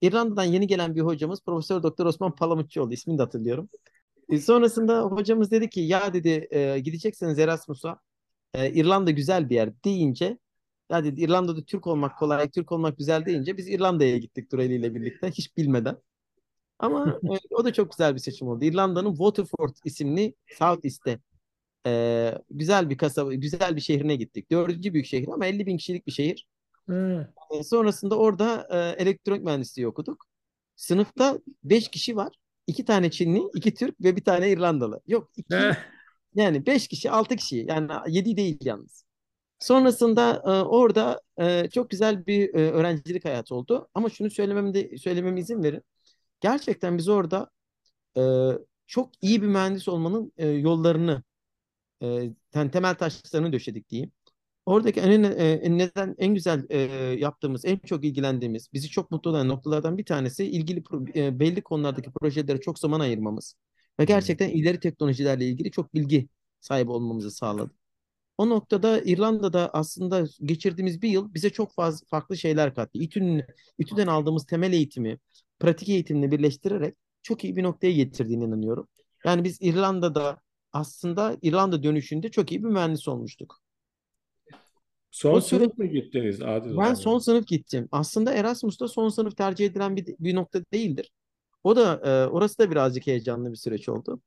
İrlanda'dan 0.00 0.44
yeni 0.44 0.66
gelen 0.66 0.94
bir 0.96 1.00
hocamız 1.00 1.40
Profesör 1.44 1.82
Doktor 1.82 2.06
Osman 2.06 2.34
Palamutçuoğlu 2.34 2.92
ismini 2.92 3.18
de 3.18 3.22
hatırlıyorum. 3.22 3.68
E, 4.28 4.40
sonrasında 4.40 5.02
hocamız 5.02 5.50
dedi 5.50 5.70
ki 5.70 5.80
ya 5.80 6.14
dedi 6.14 6.48
e, 6.50 6.78
gidecekseniz 6.78 7.38
Erasmus'a 7.38 8.00
e, 8.54 8.72
İrlanda 8.72 9.10
güzel 9.10 9.50
bir 9.50 9.54
yer 9.54 9.84
deyince 9.84 10.38
ya 10.90 11.04
dedi 11.04 11.20
İrlanda'da 11.20 11.64
Türk 11.64 11.86
olmak 11.86 12.18
kolay, 12.18 12.50
Türk 12.50 12.72
olmak 12.72 12.98
güzel 12.98 13.26
deyince 13.26 13.56
biz 13.56 13.68
İrlanda'ya 13.68 14.18
gittik 14.18 14.52
Durali 14.52 14.74
ile 14.74 14.94
birlikte 14.94 15.30
hiç 15.30 15.56
bilmeden. 15.56 15.96
Ama 16.78 17.20
e, 17.22 17.54
o 17.54 17.64
da 17.64 17.72
çok 17.72 17.90
güzel 17.90 18.14
bir 18.14 18.20
seçim 18.20 18.48
oldu. 18.48 18.64
İrlanda'nın 18.64 19.10
Waterford 19.10 19.76
isimli 19.84 20.34
South 20.58 20.84
East'te 20.84 21.20
e, 21.86 22.34
güzel 22.50 22.90
bir 22.90 22.98
kasaba, 22.98 23.34
güzel 23.34 23.76
bir 23.76 23.80
şehrine 23.80 24.16
gittik. 24.16 24.50
Dördüncü 24.50 24.92
büyük 24.92 25.06
şehir 25.06 25.28
ama 25.28 25.46
50 25.46 25.66
bin 25.66 25.76
kişilik 25.76 26.06
bir 26.06 26.12
şehir. 26.12 26.46
Ha. 26.86 27.32
E, 27.50 27.62
sonrasında 27.64 28.18
orada 28.18 28.68
e, 28.70 29.02
elektronik 29.02 29.44
mühendisliği 29.44 29.88
okuduk. 29.88 30.26
Sınıfta 30.76 31.38
5 31.64 31.88
kişi 31.88 32.16
var. 32.16 32.36
2 32.66 32.84
tane 32.84 33.10
Çinli, 33.10 33.42
2 33.54 33.74
Türk 33.74 34.00
ve 34.00 34.16
bir 34.16 34.24
tane 34.24 34.50
İrlandalı. 34.50 35.00
Yok 35.06 35.30
2 35.36 35.56
Ha. 35.56 35.76
Yani 36.42 36.66
5 36.66 36.88
kişi 36.88 37.10
6 37.10 37.36
kişi 37.36 37.66
yani 37.68 37.92
7 38.08 38.36
değil 38.36 38.58
yalnız. 38.64 39.04
Sonrasında 39.58 40.42
e, 40.46 40.50
orada 40.68 41.22
e, 41.40 41.70
çok 41.70 41.90
güzel 41.90 42.26
bir 42.26 42.54
e, 42.54 42.70
öğrencilik 42.72 43.24
hayatı 43.24 43.54
oldu. 43.54 43.88
Ama 43.94 44.10
şunu 44.10 44.30
söylemem 44.30 44.74
de 44.74 44.98
söylememe 44.98 45.40
izin 45.40 45.62
verin. 45.62 45.82
Gerçekten 46.40 46.98
biz 46.98 47.08
orada 47.08 47.50
e, 48.18 48.22
çok 48.86 49.10
iyi 49.22 49.42
bir 49.42 49.46
mühendis 49.46 49.88
olmanın 49.88 50.32
e, 50.36 50.48
yollarını, 50.48 51.22
e, 52.02 52.30
temel 52.52 52.94
taşlarını 52.94 53.52
döşedik 53.52 53.90
diyeyim. 53.90 54.12
Oradaki 54.66 55.00
en, 55.00 55.22
en 55.22 55.78
neden 55.78 56.14
en 56.18 56.34
güzel 56.34 56.66
e, 56.70 56.78
yaptığımız, 57.20 57.64
en 57.64 57.78
çok 57.78 58.04
ilgilendiğimiz, 58.04 58.72
bizi 58.72 58.88
çok 58.88 59.10
mutlu 59.10 59.30
olan 59.30 59.48
noktalardan 59.48 59.98
bir 59.98 60.04
tanesi 60.04 60.44
ilgili 60.46 60.80
pro- 60.80 61.18
e, 61.18 61.40
belli 61.40 61.62
konulardaki 61.62 62.10
projelere 62.12 62.60
çok 62.60 62.78
zaman 62.78 63.00
ayırmamız 63.00 63.54
ve 64.00 64.04
gerçekten 64.04 64.48
ileri 64.48 64.80
teknolojilerle 64.80 65.46
ilgili 65.48 65.70
çok 65.70 65.94
bilgi 65.94 66.28
sahibi 66.60 66.90
olmamızı 66.90 67.30
sağladı. 67.30 67.70
O 68.38 68.48
noktada 68.48 69.00
İrlanda'da 69.00 69.70
aslında 69.72 70.26
geçirdiğimiz 70.42 71.02
bir 71.02 71.08
yıl 71.08 71.34
bize 71.34 71.50
çok 71.50 71.74
fazla 71.74 72.06
farklı 72.10 72.36
şeyler 72.36 72.74
kattı. 72.74 72.98
İTÜ'nün, 72.98 73.44
İTÜ'den 73.78 74.06
aldığımız 74.06 74.46
temel 74.46 74.72
eğitimi, 74.72 75.18
pratik 75.58 75.88
eğitimle 75.88 76.30
birleştirerek 76.30 76.94
çok 77.22 77.44
iyi 77.44 77.56
bir 77.56 77.62
noktaya 77.62 77.92
getirdiğine 77.92 78.44
inanıyorum. 78.44 78.88
Yani 79.24 79.44
biz 79.44 79.58
İrlanda'da 79.60 80.40
aslında 80.72 81.36
İrlanda 81.42 81.82
dönüşünde 81.82 82.30
çok 82.30 82.52
iyi 82.52 82.64
bir 82.64 82.68
mühendis 82.68 83.08
olmuştuk. 83.08 83.60
Son 85.10 85.34
o 85.34 85.40
sınıf 85.40 85.72
süre... 85.74 85.86
mı 85.86 85.92
gittiniz 85.92 86.42
Adil 86.42 86.76
Ben 86.76 86.94
son 86.94 87.18
sınıf 87.18 87.46
gittim. 87.46 87.88
Aslında 87.92 88.32
Erasmus'ta 88.32 88.88
son 88.88 89.08
sınıf 89.08 89.36
tercih 89.36 89.66
edilen 89.66 89.96
bir, 89.96 90.06
bir 90.18 90.34
nokta 90.34 90.60
değildir. 90.72 91.10
O 91.68 91.76
da 91.76 92.00
e, 92.04 92.28
orası 92.28 92.58
da 92.58 92.70
birazcık 92.70 93.06
heyecanlı 93.06 93.50
bir 93.50 93.56
süreç 93.56 93.88
oldu. 93.88 94.20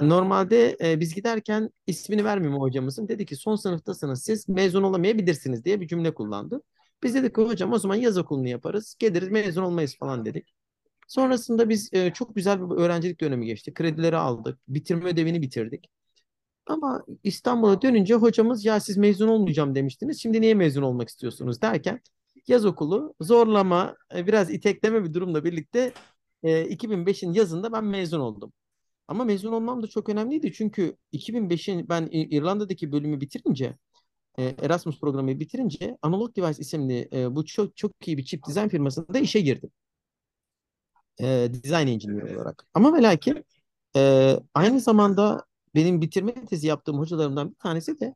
Normalde 0.00 0.76
e, 0.82 1.00
biz 1.00 1.14
giderken 1.14 1.70
ismini 1.86 2.24
vermiyorum 2.24 2.60
hocamızın. 2.60 3.08
Dedi 3.08 3.26
ki 3.26 3.36
son 3.36 3.56
sınıftasınız 3.56 4.22
siz 4.24 4.48
mezun 4.48 4.82
olamayabilirsiniz 4.82 5.64
diye 5.64 5.80
bir 5.80 5.88
cümle 5.88 6.14
kullandı. 6.14 6.62
Biz 7.02 7.14
dedik 7.14 7.38
hocam 7.38 7.72
o 7.72 7.78
zaman 7.78 7.94
yaz 7.94 8.18
okulunu 8.18 8.48
yaparız. 8.48 8.96
Geliriz 8.98 9.28
mezun 9.28 9.62
olmayız 9.62 9.96
falan 9.96 10.24
dedik. 10.24 10.54
Sonrasında 11.08 11.68
biz 11.68 11.90
e, 11.92 12.12
çok 12.12 12.34
güzel 12.36 12.60
bir 12.60 12.76
öğrencilik 12.76 13.20
dönemi 13.20 13.46
geçti. 13.46 13.74
Kredileri 13.74 14.16
aldık. 14.16 14.58
Bitirme 14.68 15.04
ödevini 15.04 15.42
bitirdik. 15.42 15.90
Ama 16.66 17.04
İstanbul'a 17.24 17.82
dönünce 17.82 18.14
hocamız 18.14 18.64
ya 18.64 18.80
siz 18.80 18.96
mezun 18.96 19.28
olmayacağım 19.28 19.74
demiştiniz. 19.74 20.22
Şimdi 20.22 20.40
niye 20.40 20.54
mezun 20.54 20.82
olmak 20.82 21.08
istiyorsunuz 21.08 21.62
derken 21.62 22.00
yaz 22.48 22.64
okulu 22.64 23.14
zorlama 23.20 23.96
e, 24.14 24.26
biraz 24.26 24.50
itekleme 24.50 25.04
bir 25.04 25.14
durumla 25.14 25.44
birlikte 25.44 25.92
e, 26.42 26.64
2005'in 26.64 27.32
yazında 27.32 27.72
ben 27.72 27.84
mezun 27.84 28.20
oldum. 28.20 28.52
Ama 29.08 29.24
mezun 29.24 29.52
olmam 29.52 29.82
da 29.82 29.86
çok 29.86 30.08
önemliydi. 30.08 30.52
Çünkü 30.52 30.96
2005'in 31.12 31.88
ben 31.88 32.08
İrlanda'daki 32.12 32.92
bölümü 32.92 33.20
bitirince 33.20 33.76
Erasmus 34.38 35.00
programı 35.00 35.40
bitirince 35.40 35.98
Analog 36.02 36.36
Device 36.36 36.60
isimli 36.60 37.08
e, 37.12 37.34
bu 37.36 37.44
çok 37.44 37.76
çok 37.76 38.08
iyi 38.08 38.18
bir 38.18 38.24
chip 38.24 38.46
dizayn 38.46 38.68
firmasında 38.68 39.18
işe 39.18 39.40
girdim. 39.40 39.70
E, 41.20 41.24
design 41.50 41.86
engineer 41.86 42.34
olarak. 42.36 42.66
Ama 42.74 42.94
ve 42.96 43.02
lakin 43.02 43.44
e, 43.96 44.36
aynı 44.54 44.80
zamanda 44.80 45.44
benim 45.74 46.00
bitirme 46.02 46.34
tezi 46.34 46.66
yaptığım 46.66 46.98
hocalarımdan 46.98 47.50
bir 47.50 47.54
tanesi 47.54 48.00
de 48.00 48.14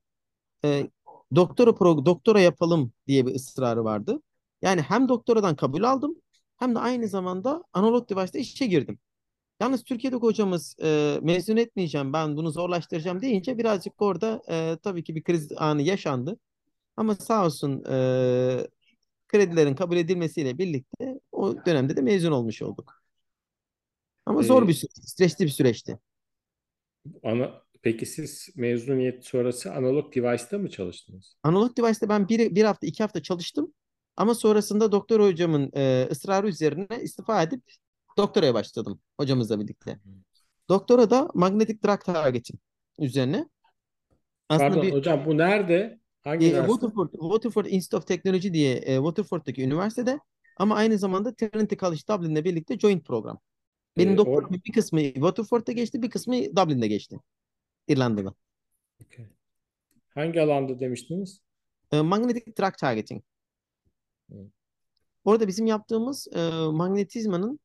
e, 0.65 0.91
doktora 1.37 1.75
pro, 1.75 2.07
doktora 2.07 2.41
yapalım 2.41 2.93
diye 3.07 3.27
bir 3.27 3.35
ısrarı 3.35 3.85
vardı. 3.85 4.23
Yani 4.63 4.81
hem 4.81 5.09
doktoradan 5.09 5.57
kabul 5.57 5.83
aldım 5.83 6.17
hem 6.57 6.75
de 6.75 6.79
aynı 6.79 7.09
zamanda 7.09 7.65
analog 7.73 8.11
device'da 8.11 8.39
işe 8.39 8.67
girdim. 8.67 8.99
Yalnız 9.61 9.85
Türkiye'deki 9.85 10.23
hocamız 10.23 10.77
e, 10.83 11.19
mezun 11.23 11.57
etmeyeceğim 11.57 12.13
ben 12.13 12.37
bunu 12.37 12.51
zorlaştıracağım 12.51 13.23
deyince 13.23 13.59
birazcık 13.59 14.03
orada 14.03 14.43
e, 14.49 14.79
tabii 14.83 15.05
ki 15.05 15.15
bir 15.17 15.23
kriz 15.23 15.53
anı 15.57 15.83
yaşandı. 15.83 16.39
Ama 16.97 17.15
sağ 17.15 17.47
olsun 17.47 17.85
e, 17.91 17.97
kredilerin 19.29 19.75
kabul 19.75 19.97
edilmesiyle 19.97 20.59
birlikte 20.59 21.21
o 21.33 21.67
dönemde 21.67 21.97
de 21.97 22.01
mezun 22.01 22.33
olmuş 22.33 22.63
olduk. 22.63 23.03
Ama 24.27 24.43
zor 24.43 24.63
ee, 24.63 24.69
bir 24.69 24.73
süreç, 24.73 24.93
stresli 24.93 25.45
bir 25.45 25.51
süreçti. 25.51 25.99
Ana, 27.23 27.63
peki 27.83 28.07
siz 28.07 28.49
mezuniyet 28.57 29.25
sonrası 29.25 29.73
analog 29.73 30.15
device'da 30.15 30.59
mı 30.59 30.71
çalıştınız? 30.71 31.37
Analog 31.43 31.77
device'da 31.77 32.09
ben 32.09 32.29
bir, 32.29 32.55
bir 32.55 32.65
hafta 32.65 32.87
iki 32.87 33.03
hafta 33.03 33.23
çalıştım. 33.23 33.75
Ama 34.17 34.35
sonrasında 34.35 34.93
doktor 34.93 35.21
hocamın 35.21 35.71
e, 35.77 36.09
ısrarı 36.11 36.49
üzerine 36.49 37.03
istifa 37.03 37.43
edip 37.43 37.63
doktoraya 38.17 38.55
başladım 38.55 39.01
hocamızla 39.21 39.61
birlikte. 39.61 39.99
Doktora 40.69 41.11
da 41.11 41.29
magnetic 41.35 41.83
drug 41.83 42.01
targeting 42.01 42.61
üzerine. 42.99 43.49
Aslında 44.49 44.69
Pardon 44.69 44.83
bir, 44.83 44.93
hocam 44.93 45.25
bu 45.27 45.39
nerede? 45.39 46.01
Hangi 46.25 46.47
e, 46.47 46.51
Waterford, 46.51 47.13
Waterford 47.13 47.67
Institute 47.67 47.97
of 47.97 48.07
Technology 48.07 48.53
diye 48.53 48.75
e, 48.77 48.97
Waterford'daki 48.97 49.63
üniversitede 49.63 50.19
ama 50.57 50.75
aynı 50.75 50.99
zamanda 50.99 51.35
Trinity 51.35 51.75
College 51.75 52.01
Dublin'le 52.11 52.45
birlikte 52.45 52.79
joint 52.79 53.07
program. 53.07 53.39
Benim 53.97 54.15
ee, 54.15 54.17
doktoram 54.17 54.51
or- 54.51 54.65
bir 54.65 54.73
kısmı 54.73 55.01
Waterford'da 55.01 55.73
geçti, 55.73 56.03
bir 56.03 56.11
kısmı 56.11 56.35
Dublin'de 56.57 56.89
geçti. 56.89 57.21
İrlanda'da. 57.89 58.35
Okay. 59.07 59.27
Hangi 60.15 60.41
alanda 60.41 60.81
demiştiniz? 60.81 61.41
E, 61.93 62.01
magnetic 62.01 62.57
drug 62.57 62.79
targeting. 62.79 63.23
Orada 65.25 65.49
bizim 65.49 65.67
yaptığımız 65.67 66.29
e, 66.35 66.51
magnetizmanın 66.73 67.61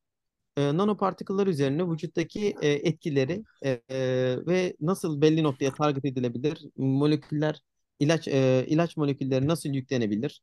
e, 0.56 0.76
nanopartiküller 0.76 1.46
üzerine 1.46 1.90
vücuttaki 1.90 2.54
e, 2.62 2.68
etkileri 2.68 3.42
e, 3.62 3.70
e, 3.70 4.36
ve 4.46 4.76
nasıl 4.80 5.20
belli 5.20 5.42
noktaya 5.42 5.74
target 5.74 6.04
edilebilir, 6.04 6.66
moleküller, 6.76 7.62
ilaç 8.00 8.28
e, 8.28 8.64
ilaç 8.68 8.96
molekülleri 8.96 9.48
nasıl 9.48 9.68
yüklenebilir, 9.70 10.40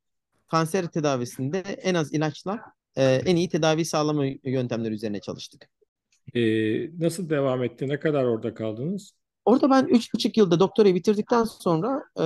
kanser 0.47 0.88
tedavisinde 0.88 1.59
en 1.59 1.95
az 1.95 2.13
ilaçla 2.13 2.59
e, 2.95 3.03
en 3.03 3.36
iyi 3.36 3.50
tedavi 3.50 3.86
sağlama 3.86 4.25
yöntemleri 4.43 4.93
üzerine 4.93 5.19
çalıştık. 5.19 5.69
E, 6.36 6.41
nasıl 7.00 7.29
devam 7.29 7.63
etti? 7.63 7.88
Ne 7.88 8.00
kadar 8.00 8.24
orada 8.24 8.53
kaldınız? 8.53 9.13
Orada 9.47 9.69
ben 9.69 9.85
üç 9.85 10.13
buçuk 10.13 10.37
yılda 10.37 10.59
doktorayı 10.59 10.95
bitirdikten 10.95 11.43
sonra 11.43 12.03
e, 12.19 12.23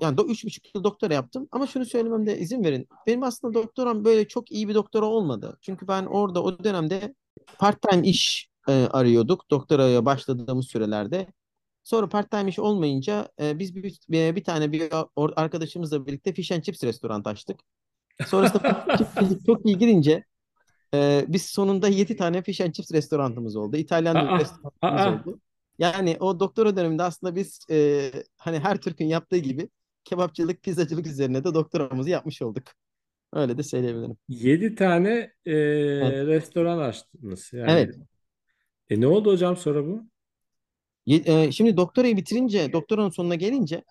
yani 0.00 0.18
do, 0.18 0.26
üç 0.28 0.44
buçuk 0.44 0.74
yıl 0.74 0.84
doktora 0.84 1.14
yaptım. 1.14 1.48
Ama 1.52 1.66
şunu 1.66 1.84
söylememde 1.84 2.38
izin 2.38 2.64
verin. 2.64 2.88
Benim 3.06 3.22
aslında 3.22 3.54
doktoram 3.54 4.04
böyle 4.04 4.28
çok 4.28 4.52
iyi 4.52 4.68
bir 4.68 4.74
doktora 4.74 5.06
olmadı. 5.06 5.58
Çünkü 5.60 5.88
ben 5.88 6.06
orada 6.06 6.42
o 6.42 6.64
dönemde 6.64 7.14
part-time 7.58 8.06
iş 8.06 8.48
e, 8.68 8.72
arıyorduk 8.72 9.50
doktoraya 9.50 10.04
başladığımız 10.04 10.66
sürelerde. 10.66 11.26
Sonra 11.84 12.08
part-time 12.08 12.48
iş 12.48 12.58
olmayınca 12.58 13.28
e, 13.40 13.58
biz 13.58 13.76
bir, 13.76 13.98
bir, 14.08 14.44
tane 14.44 14.72
bir 14.72 14.88
arkadaşımızla 15.16 16.06
birlikte 16.06 16.32
fish 16.32 16.52
and 16.52 16.62
chips 16.62 16.84
restoran 16.84 17.22
açtık. 17.24 17.60
Sonrasında 18.26 18.86
çok 19.46 19.66
iyi 19.66 19.78
girince 19.78 20.24
e, 20.94 21.24
biz 21.28 21.42
sonunda 21.46 21.88
yedi 21.88 22.16
tane 22.16 22.42
fish 22.42 22.60
and 22.60 22.72
chips 22.72 22.92
restoranımız 22.92 23.56
oldu. 23.56 23.76
İtalyan 23.76 24.38
restoranımız 24.38 25.26
oldu. 25.26 25.40
Yani 25.78 26.16
o 26.20 26.40
doktora 26.40 26.76
döneminde 26.76 27.02
aslında 27.02 27.36
biz 27.36 27.60
e, 27.70 28.10
hani 28.36 28.58
her 28.58 28.80
Türk'ün 28.80 29.06
yaptığı 29.06 29.36
gibi 29.36 29.68
kebapçılık, 30.04 30.62
pizzacılık 30.62 31.06
üzerine 31.06 31.44
de 31.44 31.54
doktoramızı 31.54 32.10
yapmış 32.10 32.42
olduk. 32.42 32.64
Öyle 33.32 33.58
de 33.58 33.62
söyleyebilirim. 33.62 34.16
Yedi 34.28 34.74
tane 34.74 35.32
e, 35.46 35.52
evet. 35.52 36.26
restoran 36.26 36.78
açtınız. 36.78 37.52
Yani. 37.52 37.70
Evet. 37.70 37.94
E 38.90 39.00
ne 39.00 39.06
oldu 39.06 39.32
hocam 39.32 39.56
sonra 39.56 39.86
bu? 39.86 40.02
E, 41.06 41.52
şimdi 41.52 41.76
doktorayı 41.76 42.16
bitirince, 42.16 42.72
doktoranın 42.72 43.10
sonuna 43.10 43.34
gelince 43.34 43.84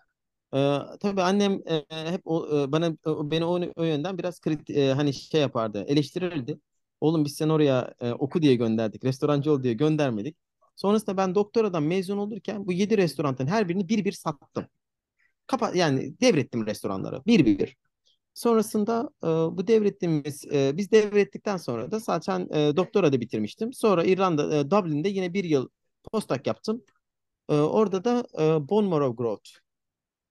e, 0.54 0.60
tabii 1.00 1.22
annem 1.22 1.62
e, 1.70 2.12
hep 2.12 2.22
o, 2.26 2.60
e, 2.60 2.72
bana 2.72 2.98
o, 3.06 3.32
beni 3.32 3.46
o, 3.46 3.62
o 3.76 3.84
yönden 3.84 4.18
biraz 4.18 4.42
kritik, 4.42 4.70
e, 4.70 4.94
hani 4.94 5.14
şey 5.14 5.42
yapardı, 5.42 5.86
eleştirirdi. 5.88 6.60
Oğlum 7.02 7.26
biz 7.26 7.36
sen 7.36 7.50
oraya 7.50 7.94
e, 8.02 8.12
oku 8.12 8.42
diye 8.42 8.56
gönderdik, 8.56 9.04
restorancı 9.04 9.52
ol 9.52 9.64
diye 9.64 9.74
göndermedik. 9.74 10.38
Sonrasında 10.76 11.18
ben 11.18 11.36
doktoradan 11.36 11.84
mezun 11.84 12.18
olurken 12.18 12.68
bu 12.68 12.74
7 12.74 12.98
restoranın 12.98 13.48
her 13.48 13.70
birini 13.70 13.90
bir 13.90 14.06
bir 14.06 14.12
sattım. 14.12 14.66
Kapa 15.48 15.72
yani 15.76 16.20
devrettim 16.22 16.66
restoranları 16.66 17.26
bir 17.28 17.46
bir. 17.46 17.78
Sonrasında 18.34 19.10
e, 19.24 19.28
bu 19.28 19.68
devrettiğimiz 19.68 20.46
e, 20.54 20.78
biz 20.78 20.92
devrettikten 20.92 21.58
sonra 21.58 21.92
da 21.92 22.00
zaten 22.00 22.50
e, 22.54 22.78
doktora 22.78 23.14
da 23.14 23.22
bitirmiştim. 23.22 23.74
Sonra 23.74 24.04
İrlanda 24.04 24.56
e, 24.58 24.72
Dublin'de 24.72 25.10
yine 25.10 25.34
bir 25.34 25.44
yıl 25.44 25.70
postdoc 26.12 26.42
yaptım. 26.46 26.84
E, 27.50 27.56
orada 27.56 28.04
da 28.04 28.24
e, 28.40 28.70
bone 28.70 28.88
marrow 28.88 29.24
growth 29.24 29.50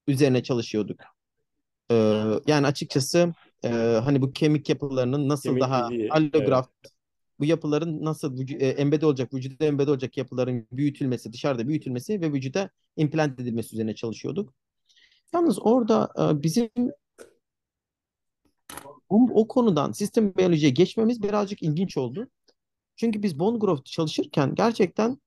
üzerine 0.07 0.43
çalışıyorduk. 0.43 0.99
E, 1.91 1.95
yani 2.47 2.67
açıkçası 2.67 3.33
e, 3.63 3.69
hani 4.03 4.21
bu 4.21 4.33
kemik 4.33 4.69
yapılarının 4.69 5.29
nasıl 5.29 5.49
kemik 5.49 5.61
daha 5.61 5.89
allograft 6.09 6.71
evet 6.83 6.92
bu 7.43 7.47
yapıların 7.47 8.05
nasıl 8.05 8.49
e, 8.49 8.67
embed 8.67 9.01
olacak, 9.01 9.33
vücuda 9.33 9.65
embed 9.65 9.87
olacak 9.87 10.17
yapıların 10.17 10.67
büyütülmesi, 10.71 11.33
dışarıda 11.33 11.67
büyütülmesi 11.67 12.21
ve 12.21 12.33
vücuda 12.33 12.69
implant 12.97 13.39
edilmesi 13.39 13.75
üzerine 13.75 13.95
çalışıyorduk. 13.95 14.53
Yalnız 15.33 15.59
orada 15.61 16.09
e, 16.19 16.43
bizim 16.43 16.69
o, 19.09 19.27
o 19.33 19.47
konudan 19.47 19.91
sistem 19.91 20.35
biyolojiye 20.35 20.71
geçmemiz 20.71 21.23
birazcık 21.23 21.63
ilginç 21.63 21.97
oldu. 21.97 22.29
Çünkü 22.95 23.23
biz 23.23 23.39
bone 23.39 23.57
growth 23.57 23.85
çalışırken 23.85 24.55
gerçekten 24.55 25.17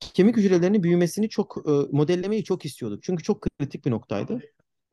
kemik 0.00 0.36
hücrelerinin 0.36 0.82
büyümesini 0.82 1.28
çok 1.28 1.56
e, 1.66 1.70
modellemeyi 1.70 2.44
çok 2.44 2.64
istiyorduk. 2.64 3.02
Çünkü 3.02 3.22
çok 3.22 3.42
kritik 3.42 3.84
bir 3.86 3.90
noktaydı. 3.90 4.40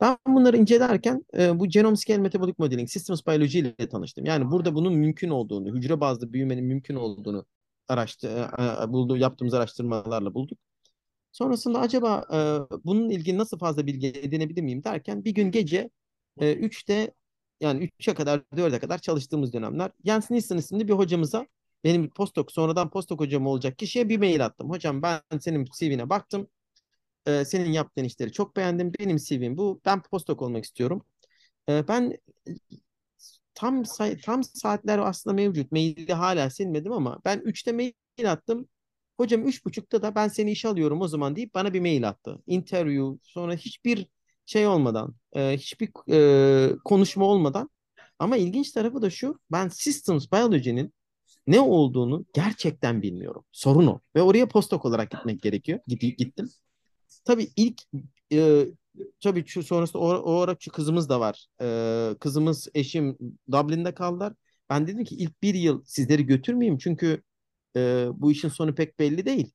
Ben 0.01 0.17
bunları 0.27 0.57
incelerken 0.57 1.25
e, 1.37 1.59
bu 1.59 1.67
Genome 1.67 1.95
Scale 1.97 2.17
Metabolic 2.17 2.55
Modeling, 2.57 2.89
Systems 2.89 3.27
Biology 3.27 3.59
ile 3.59 3.89
tanıştım. 3.89 4.25
Yani 4.25 4.51
burada 4.51 4.75
bunun 4.75 4.93
mümkün 4.93 5.29
olduğunu, 5.29 5.75
hücre 5.75 5.99
bazlı 5.99 6.33
büyümenin 6.33 6.63
mümkün 6.65 6.95
olduğunu 6.95 7.45
araştır, 7.87 8.29
e, 8.29 8.93
buldu, 8.93 9.17
yaptığımız 9.17 9.53
araştırmalarla 9.53 10.33
bulduk. 10.33 10.59
Sonrasında 11.31 11.79
acaba 11.79 12.25
e, 12.33 12.37
bunun 12.85 13.09
ilgili 13.09 13.37
nasıl 13.37 13.59
fazla 13.59 13.87
bilgi 13.87 14.07
edinebilir 14.07 14.61
miyim 14.61 14.83
derken 14.83 15.25
bir 15.25 15.31
gün 15.31 15.51
gece 15.51 15.89
e, 16.39 16.53
3'te 16.53 17.13
yani 17.61 17.89
3'e 17.99 18.13
kadar 18.13 18.41
4'e 18.55 18.79
kadar 18.79 18.97
çalıştığımız 18.99 19.53
dönemler 19.53 19.91
Jens 20.05 20.31
Nielsen 20.31 20.57
isimli 20.57 20.87
bir 20.87 20.93
hocamıza 20.93 21.47
benim 21.83 22.09
postdoc 22.09 22.53
sonradan 22.53 22.89
postdoc 22.89 23.19
hocam 23.19 23.47
olacak 23.47 23.77
kişiye 23.77 24.09
bir 24.09 24.17
mail 24.17 24.45
attım. 24.45 24.69
Hocam 24.69 25.01
ben 25.01 25.21
senin 25.39 25.65
CV'ne 25.79 26.09
baktım. 26.09 26.47
E, 27.27 27.45
senin 27.45 27.71
yaptığın 27.71 28.03
işleri 28.03 28.31
çok 28.31 28.55
beğendim. 28.55 28.91
Benim 28.99 29.17
CV'm 29.17 29.57
bu. 29.57 29.81
Ben 29.85 30.01
postdoc 30.01 30.45
olmak 30.45 30.65
istiyorum. 30.65 31.05
E, 31.69 31.87
ben 31.87 32.17
tam 33.53 33.83
tam 34.23 34.43
saatler 34.43 34.99
aslında 34.99 35.33
mevcut. 35.33 35.71
Maili 35.71 36.13
hala 36.13 36.49
silmedim 36.49 36.91
ama 36.91 37.19
ben 37.25 37.39
3'te 37.39 37.71
mail 37.71 38.31
attım. 38.31 38.67
Hocam 39.17 39.47
üç 39.47 39.65
buçukta 39.65 40.01
da 40.01 40.15
ben 40.15 40.27
seni 40.27 40.51
işe 40.51 40.67
alıyorum 40.67 41.01
o 41.01 41.07
zaman 41.07 41.35
deyip 41.35 41.53
bana 41.53 41.73
bir 41.73 41.79
mail 41.79 42.09
attı. 42.09 42.41
Interview 42.47 43.19
sonra 43.23 43.55
hiçbir 43.55 44.07
şey 44.45 44.67
olmadan, 44.67 45.15
e, 45.35 45.57
hiçbir 45.57 45.89
e, 46.11 46.77
konuşma 46.85 47.25
olmadan. 47.25 47.69
Ama 48.19 48.37
ilginç 48.37 48.71
tarafı 48.71 49.01
da 49.01 49.09
şu. 49.09 49.39
Ben 49.51 49.67
Systems 49.67 50.31
Biology'nin 50.31 50.93
ne 51.47 51.59
olduğunu 51.59 52.25
gerçekten 52.33 53.01
bilmiyorum. 53.01 53.43
Sorun 53.51 53.87
o. 53.87 53.99
Ve 54.15 54.21
oraya 54.21 54.47
postdoc 54.47 54.87
olarak 54.87 55.11
gitmek 55.11 55.41
gerekiyor. 55.41 55.79
Git, 55.87 56.17
gittim. 56.19 56.49
Tabii 57.29 57.49
ilk 57.55 57.81
e, 58.33 58.65
tabii 59.23 59.45
şu 59.47 59.63
sonrasında 59.63 60.03
o, 60.03 60.07
o 60.07 60.39
ara 60.41 60.55
şu 60.59 60.71
kızımız 60.71 61.09
da 61.09 61.19
var. 61.19 61.47
E, 61.61 62.15
kızımız, 62.19 62.67
eşim 62.75 63.17
Dublin'de 63.51 63.93
kaldılar. 63.93 64.33
Ben 64.69 64.87
dedim 64.87 65.03
ki 65.03 65.15
ilk 65.15 65.43
bir 65.43 65.53
yıl 65.53 65.83
sizleri 65.85 66.25
götürmeyeyim 66.25 66.77
çünkü 66.77 67.21
e, 67.75 68.07
bu 68.13 68.31
işin 68.31 68.49
sonu 68.49 68.75
pek 68.75 68.99
belli 68.99 69.25
değil. 69.25 69.51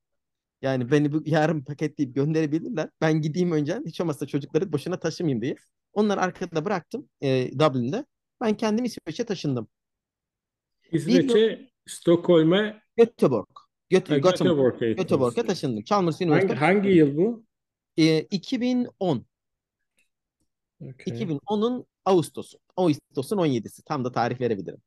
Yani 0.63 0.91
beni 0.91 1.13
bu, 1.13 1.23
yarın 1.27 1.65
paketleyip 1.65 2.15
gönderebilirler. 2.15 2.91
Ben 3.01 3.23
gideyim 3.23 3.53
önce 3.53 3.81
hiç 3.87 4.01
olmazsa 4.01 4.27
çocukları 4.27 4.73
boşuna 4.73 4.99
taşımayayım 4.99 5.43
diye. 5.43 5.57
Onları 5.93 6.21
arkada 6.21 6.65
bıraktım 6.65 7.09
e, 7.21 7.51
Dublin'de. 7.59 8.05
Ben 8.41 8.57
kendim 8.57 8.85
İsveç'e 8.85 9.25
taşındım. 9.25 9.69
İsveç'e, 10.93 11.69
Stockholm'e, 11.87 12.83
Göteborg. 12.97 13.49
Göte, 13.91 14.19
Göteborg. 14.19 14.81
Göteborg'a 14.81 15.43
taşındım. 15.43 15.85
Chalmers 15.85 16.15
Hangi, 16.15 16.25
Üniversitesi. 16.25 16.59
hangi 16.59 16.89
yıl 16.89 17.17
bu? 17.17 17.45
E, 17.97 18.21
2010. 18.21 19.27
Okay. 20.81 21.15
2010'un 21.15 21.87
Ağustos'u. 22.05 22.59
Ağustos'un 22.77 23.39
17'si. 23.39 23.83
Tam 23.83 24.05
da 24.05 24.13
tarih 24.13 24.41
verebilirim. 24.41 24.83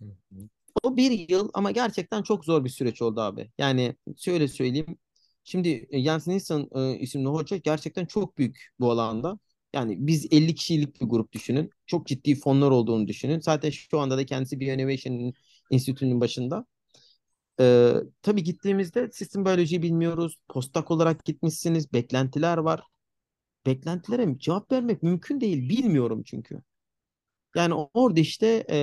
Hı 0.00 0.04
hı. 0.04 0.48
O 0.82 0.96
bir 0.96 1.28
yıl 1.28 1.50
ama 1.54 1.70
gerçekten 1.70 2.22
çok 2.22 2.44
zor 2.44 2.64
bir 2.64 2.70
süreç 2.70 3.02
oldu 3.02 3.20
abi. 3.20 3.50
Yani 3.58 3.96
şöyle 4.16 4.48
söyleyeyim. 4.48 4.98
Şimdi 5.44 5.86
e, 5.90 6.02
Jens 6.02 6.26
Nielsen 6.26 6.68
e, 6.74 6.98
isimli 6.98 7.28
hoca 7.28 7.56
gerçekten 7.56 8.06
çok 8.06 8.38
büyük 8.38 8.68
bu 8.80 8.90
alanda. 8.90 9.38
Yani 9.74 10.06
biz 10.06 10.26
50 10.30 10.54
kişilik 10.54 11.00
bir 11.00 11.06
grup 11.06 11.32
düşünün. 11.32 11.70
Çok 11.86 12.06
ciddi 12.06 12.34
fonlar 12.34 12.70
olduğunu 12.70 13.08
düşünün. 13.08 13.40
Zaten 13.40 13.70
şu 13.70 14.00
anda 14.00 14.18
da 14.18 14.26
kendisi 14.26 14.60
bir 14.60 14.72
Innovation 14.72 15.32
Enstitüsü'nün 15.70 16.20
başında. 16.20 16.66
Ee, 17.60 17.94
tabii 18.22 18.42
gittiğimizde 18.44 19.10
sistem 19.12 19.44
biyolojiyi 19.44 19.82
bilmiyoruz. 19.82 20.36
Postak 20.48 20.90
olarak 20.90 21.24
gitmişsiniz. 21.24 21.92
Beklentiler 21.92 22.58
var. 22.58 22.82
Beklentilere 23.66 24.38
cevap 24.38 24.72
vermek 24.72 25.02
mümkün 25.02 25.40
değil. 25.40 25.68
Bilmiyorum 25.68 26.22
çünkü. 26.26 26.62
Yani 27.56 27.74
orada 27.94 28.20
işte 28.20 28.66
e, 28.70 28.76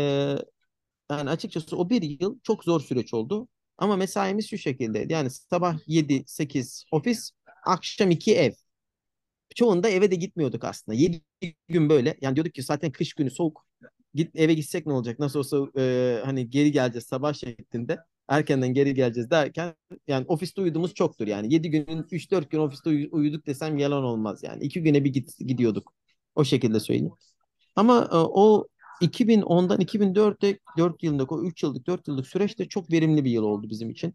yani 1.11 1.29
açıkçası 1.29 1.77
o 1.77 1.89
bir 1.89 2.01
yıl 2.21 2.39
çok 2.43 2.63
zor 2.63 2.79
süreç 2.81 3.13
oldu. 3.13 3.47
Ama 3.77 3.95
mesaimiz 3.97 4.49
şu 4.49 4.57
şekildeydi. 4.57 5.13
Yani 5.13 5.29
sabah 5.29 5.79
7-8 5.87 6.83
ofis, 6.91 7.31
akşam 7.65 8.11
2 8.11 8.35
ev. 8.35 8.51
Çoğunda 9.55 9.89
eve 9.89 10.11
de 10.11 10.15
gitmiyorduk 10.15 10.63
aslında. 10.63 10.97
7 10.97 11.23
gün 11.69 11.89
böyle. 11.89 12.17
Yani 12.21 12.35
diyorduk 12.35 12.53
ki 12.53 12.63
zaten 12.63 12.91
kış 12.91 13.13
günü 13.13 13.31
soğuk. 13.31 13.65
Git 14.13 14.35
eve 14.35 14.53
gitsek 14.53 14.85
ne 14.85 14.93
olacak? 14.93 15.19
Nasıl 15.19 15.39
olsa 15.39 15.67
e, 15.81 16.21
hani 16.25 16.49
geri 16.49 16.71
geleceğiz 16.71 17.05
sabah 17.07 17.33
şeklinde. 17.33 17.99
Erkenden 18.27 18.73
geri 18.73 18.93
geleceğiz 18.93 19.29
derken 19.31 19.75
yani 20.07 20.25
ofiste 20.27 20.61
uyuduğumuz 20.61 20.93
çoktur 20.93 21.27
yani. 21.27 21.53
7 21.53 21.69
günün 21.71 22.05
3-4 22.11 22.49
gün 22.49 22.59
ofiste 22.59 22.89
uy- 22.89 23.09
uyuduk 23.11 23.47
desem 23.47 23.77
yalan 23.77 24.03
olmaz 24.03 24.43
yani. 24.43 24.63
2 24.63 24.83
güne 24.83 25.03
bir 25.03 25.13
git, 25.13 25.37
gidiyorduk. 25.39 25.93
O 26.35 26.43
şekilde 26.45 26.79
söyleyeyim. 26.79 27.11
Ama 27.75 28.09
e, 28.11 28.15
o 28.17 28.67
2010'dan 29.01 29.81
2004'e 29.81 30.59
4 30.77 31.03
yıllık 31.03 31.31
o 31.31 31.43
3 31.43 31.63
yıllık 31.63 31.87
4 31.87 32.07
yıllık 32.07 32.27
süreçte 32.27 32.67
çok 32.69 32.91
verimli 32.91 33.25
bir 33.25 33.31
yıl 33.31 33.43
oldu 33.43 33.69
bizim 33.69 33.89
için. 33.89 34.13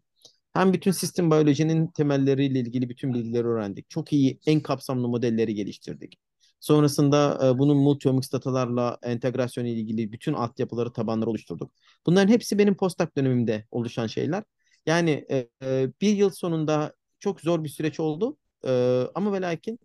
Hem 0.53 0.73
bütün 0.73 0.91
sistem 0.91 1.31
biyolojinin 1.31 1.87
temelleriyle 1.87 2.59
ilgili 2.59 2.89
bütün 2.89 3.13
bilgileri 3.13 3.47
öğrendik. 3.47 3.89
Çok 3.89 4.13
iyi 4.13 4.39
en 4.47 4.59
kapsamlı 4.61 5.07
modelleri 5.07 5.55
geliştirdik. 5.55 6.19
Sonrasında 6.59 7.39
e, 7.47 7.57
bunun 7.59 7.77
multiomics 7.77 8.31
datalarla 8.31 8.97
entegrasyonu 9.03 9.67
ile 9.67 9.79
ilgili 9.79 10.11
bütün 10.11 10.33
altyapıları, 10.33 10.93
tabanları 10.93 11.29
oluşturduk. 11.29 11.71
Bunların 12.05 12.27
hepsi 12.33 12.57
benim 12.57 12.75
postdoc 12.77 13.09
dönemimde 13.17 13.65
oluşan 13.71 14.07
şeyler. 14.07 14.43
Yani 14.85 15.25
e, 15.29 15.49
e, 15.63 15.91
bir 16.01 16.15
yıl 16.15 16.29
sonunda 16.29 16.93
çok 17.19 17.41
zor 17.41 17.63
bir 17.63 17.69
süreç 17.69 17.99
oldu. 17.99 18.37
E, 18.65 19.03
ama 19.15 19.33
ve 19.33 19.41
lakin 19.41 19.79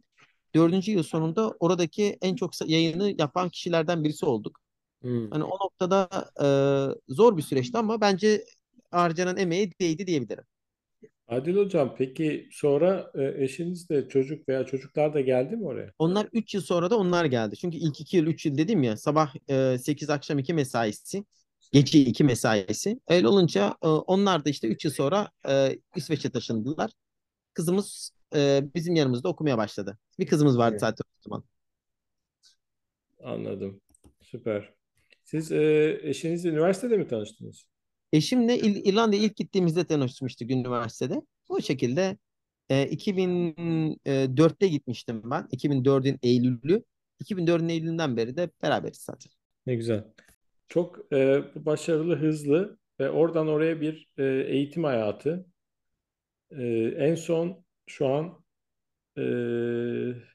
dördüncü 0.54 0.92
yıl 0.92 1.02
sonunda 1.02 1.54
oradaki 1.60 2.18
en 2.22 2.36
çok 2.36 2.68
yayını 2.68 3.14
yapan 3.18 3.48
kişilerden 3.48 4.04
birisi 4.04 4.26
olduk. 4.26 4.60
Hmm. 5.02 5.30
Hani 5.30 5.44
o 5.44 5.64
noktada 5.64 6.08
e, 6.42 6.46
zor 7.14 7.36
bir 7.36 7.42
süreçti 7.42 7.78
ama 7.78 8.00
bence 8.00 8.44
harcanan 8.90 9.36
emeğe 9.36 9.70
değdi 9.80 10.06
diyebilirim. 10.06 10.44
Adil 11.28 11.56
Hocam 11.56 11.94
peki 11.98 12.48
sonra 12.52 13.10
e, 13.14 13.44
eşiniz 13.44 13.88
de 13.90 14.08
çocuk 14.08 14.48
veya 14.48 14.66
çocuklar 14.66 15.14
da 15.14 15.20
geldi 15.20 15.56
mi 15.56 15.64
oraya? 15.66 15.90
Onlar 15.98 16.28
3 16.32 16.54
yıl 16.54 16.62
sonra 16.62 16.90
da 16.90 16.98
onlar 16.98 17.24
geldi. 17.24 17.56
Çünkü 17.56 17.76
ilk 17.76 18.00
2 18.00 18.16
yıl 18.16 18.26
3 18.26 18.46
yıl 18.46 18.58
dedim 18.58 18.82
ya 18.82 18.96
sabah 18.96 19.34
e, 19.50 19.78
8 19.78 20.10
akşam 20.10 20.38
2 20.38 20.54
mesaisi, 20.54 21.24
gece 21.72 22.00
2 22.00 22.24
mesaisi. 22.24 23.00
Öyle 23.08 23.28
olunca 23.28 23.76
e, 23.82 23.86
onlar 23.88 24.44
da 24.44 24.50
işte 24.50 24.68
3 24.68 24.84
yıl 24.84 24.92
sonra 24.92 25.30
e, 25.48 25.78
İsveç'e 25.96 26.30
taşındılar. 26.30 26.90
Kızımız 27.54 28.12
e, 28.34 28.62
bizim 28.74 28.96
yanımızda 28.96 29.28
okumaya 29.28 29.58
başladı. 29.58 29.98
Bir 30.18 30.26
kızımız 30.26 30.58
vardı 30.58 30.70
Evet. 30.72 30.80
zaten 30.80 31.04
o 31.18 31.22
zaman. 31.24 31.44
Anladım. 33.22 33.80
Süper. 34.22 34.74
Siz 35.24 35.52
e, 35.52 36.00
eşinizle 36.02 36.48
üniversitede 36.50 36.96
mi 36.96 37.08
tanıştınız? 37.08 37.64
Eşimle 38.14 38.58
İr- 38.58 38.82
İrlanda'ya 38.84 39.22
ilk 39.22 39.36
gittiğimizde 39.36 39.84
tanışmıştık 39.84 40.50
üniversitede. 40.50 41.22
O 41.48 41.60
şekilde 41.60 42.18
e, 42.68 42.88
2004'te 42.88 44.68
gitmiştim 44.68 45.22
ben. 45.24 45.46
2004'ün 45.52 46.18
Eylül'ü. 46.22 46.84
2004'ün 47.20 47.68
Eylül'ünden 47.68 48.16
beri 48.16 48.36
de 48.36 48.50
beraberiz 48.62 48.98
zaten. 48.98 49.32
Ne 49.66 49.74
güzel. 49.74 50.04
Çok 50.68 51.12
e, 51.12 51.44
başarılı, 51.54 52.16
hızlı 52.16 52.78
ve 53.00 53.10
oradan 53.10 53.48
oraya 53.48 53.80
bir 53.80 54.08
e, 54.18 54.24
eğitim 54.24 54.84
hayatı. 54.84 55.46
E, 56.50 56.64
en 56.98 57.14
son 57.14 57.64
şu 57.86 58.08
an 58.08 58.44
e, 59.16 59.22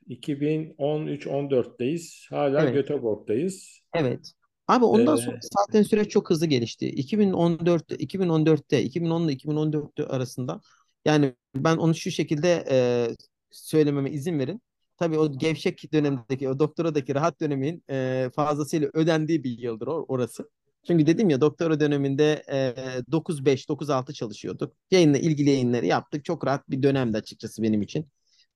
2013-14'teyiz. 0.08 2.30
Hala 2.30 2.64
Evet. 2.64 2.74
Göteborg'dayız. 2.74 3.82
Evet. 3.94 4.34
Abi 4.70 4.86
ondan 4.86 5.18
E, 5.18 5.22
sonra 5.22 5.40
zaten 5.42 5.84
süreç 5.84 6.12
çok 6.12 6.30
hızlı 6.30 6.46
gelişti. 6.46 6.88
2014 6.90 7.92
2014'te 7.92 8.84
2010 8.84 9.22
ile 9.24 9.32
2014 9.32 10.00
arasında 10.00 10.62
yani 11.06 11.34
ben 11.56 11.78
onu 11.78 11.96
şu 11.96 12.12
şekilde 12.12 12.66
e, 12.70 13.08
söylememe 13.52 14.12
izin 14.12 14.40
verin. 14.40 14.62
Tabii 14.98 15.20
o 15.20 15.32
gevşek 15.32 15.94
dönemdeki 15.94 16.50
o 16.50 16.60
doktoradaki 16.60 17.16
rahat 17.16 17.40
dönemin 17.42 17.84
e, 17.90 18.30
fazlasıyla 18.36 18.90
ödendiği 18.94 19.44
bir 19.44 19.60
yıldır 19.60 19.88
orası. 19.88 20.50
Çünkü 20.88 21.08
dedim 21.08 21.30
ya 21.30 21.42
doktora 21.42 21.80
döneminde 21.80 22.44
e, 22.52 23.12
9-5 23.12 23.70
9-6 23.70 24.14
çalışıyorduk. 24.14 24.74
Yayınla 24.92 25.18
ilgili 25.18 25.50
yayınları 25.50 25.86
yaptık. 25.86 26.26
Çok 26.26 26.46
rahat 26.48 26.70
bir 26.70 26.84
dönemdi 26.84 27.18
açıkçası 27.18 27.64
benim 27.64 27.82
için. 27.82 28.08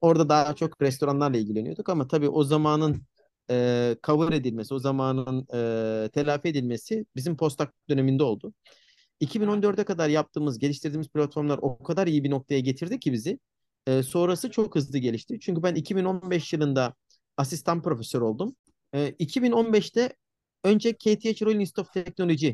Orada 0.01 0.29
daha 0.29 0.55
çok 0.55 0.81
restoranlarla 0.81 1.37
ilgileniyorduk 1.37 1.89
ama 1.89 2.07
tabii 2.07 2.29
o 2.29 2.43
zamanın 2.43 3.03
e, 3.49 3.95
cover 4.03 4.31
edilmesi, 4.31 4.73
o 4.73 4.79
zamanın 4.79 5.47
e, 5.53 6.09
telafi 6.09 6.47
edilmesi 6.47 7.05
bizim 7.15 7.37
postdoc 7.37 7.69
döneminde 7.89 8.23
oldu. 8.23 8.53
2014'e 9.21 9.83
kadar 9.83 10.09
yaptığımız, 10.09 10.59
geliştirdiğimiz 10.59 11.09
platformlar 11.09 11.59
o 11.61 11.83
kadar 11.83 12.07
iyi 12.07 12.23
bir 12.23 12.31
noktaya 12.31 12.59
getirdi 12.59 12.99
ki 12.99 13.13
bizi. 13.13 13.39
E, 13.87 14.03
sonrası 14.03 14.51
çok 14.51 14.75
hızlı 14.75 14.97
gelişti. 14.97 15.39
Çünkü 15.39 15.63
ben 15.63 15.75
2015 15.75 16.53
yılında 16.53 16.93
asistan 17.37 17.81
profesör 17.81 18.21
oldum. 18.21 18.55
E, 18.93 19.09
2015'te 19.19 20.13
önce 20.63 20.93
KTH 20.93 21.41
Royal 21.41 21.59
Institute 21.59 21.81
of 21.81 21.93
Technology 21.93 22.51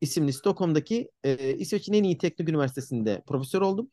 isimli 0.00 0.32
Stockholm'daki 0.32 1.10
e, 1.24 1.54
İsveç'in 1.54 1.92
en 1.92 2.04
iyi 2.04 2.18
teknik 2.18 2.48
üniversitesinde 2.48 3.22
profesör 3.26 3.60
oldum. 3.60 3.90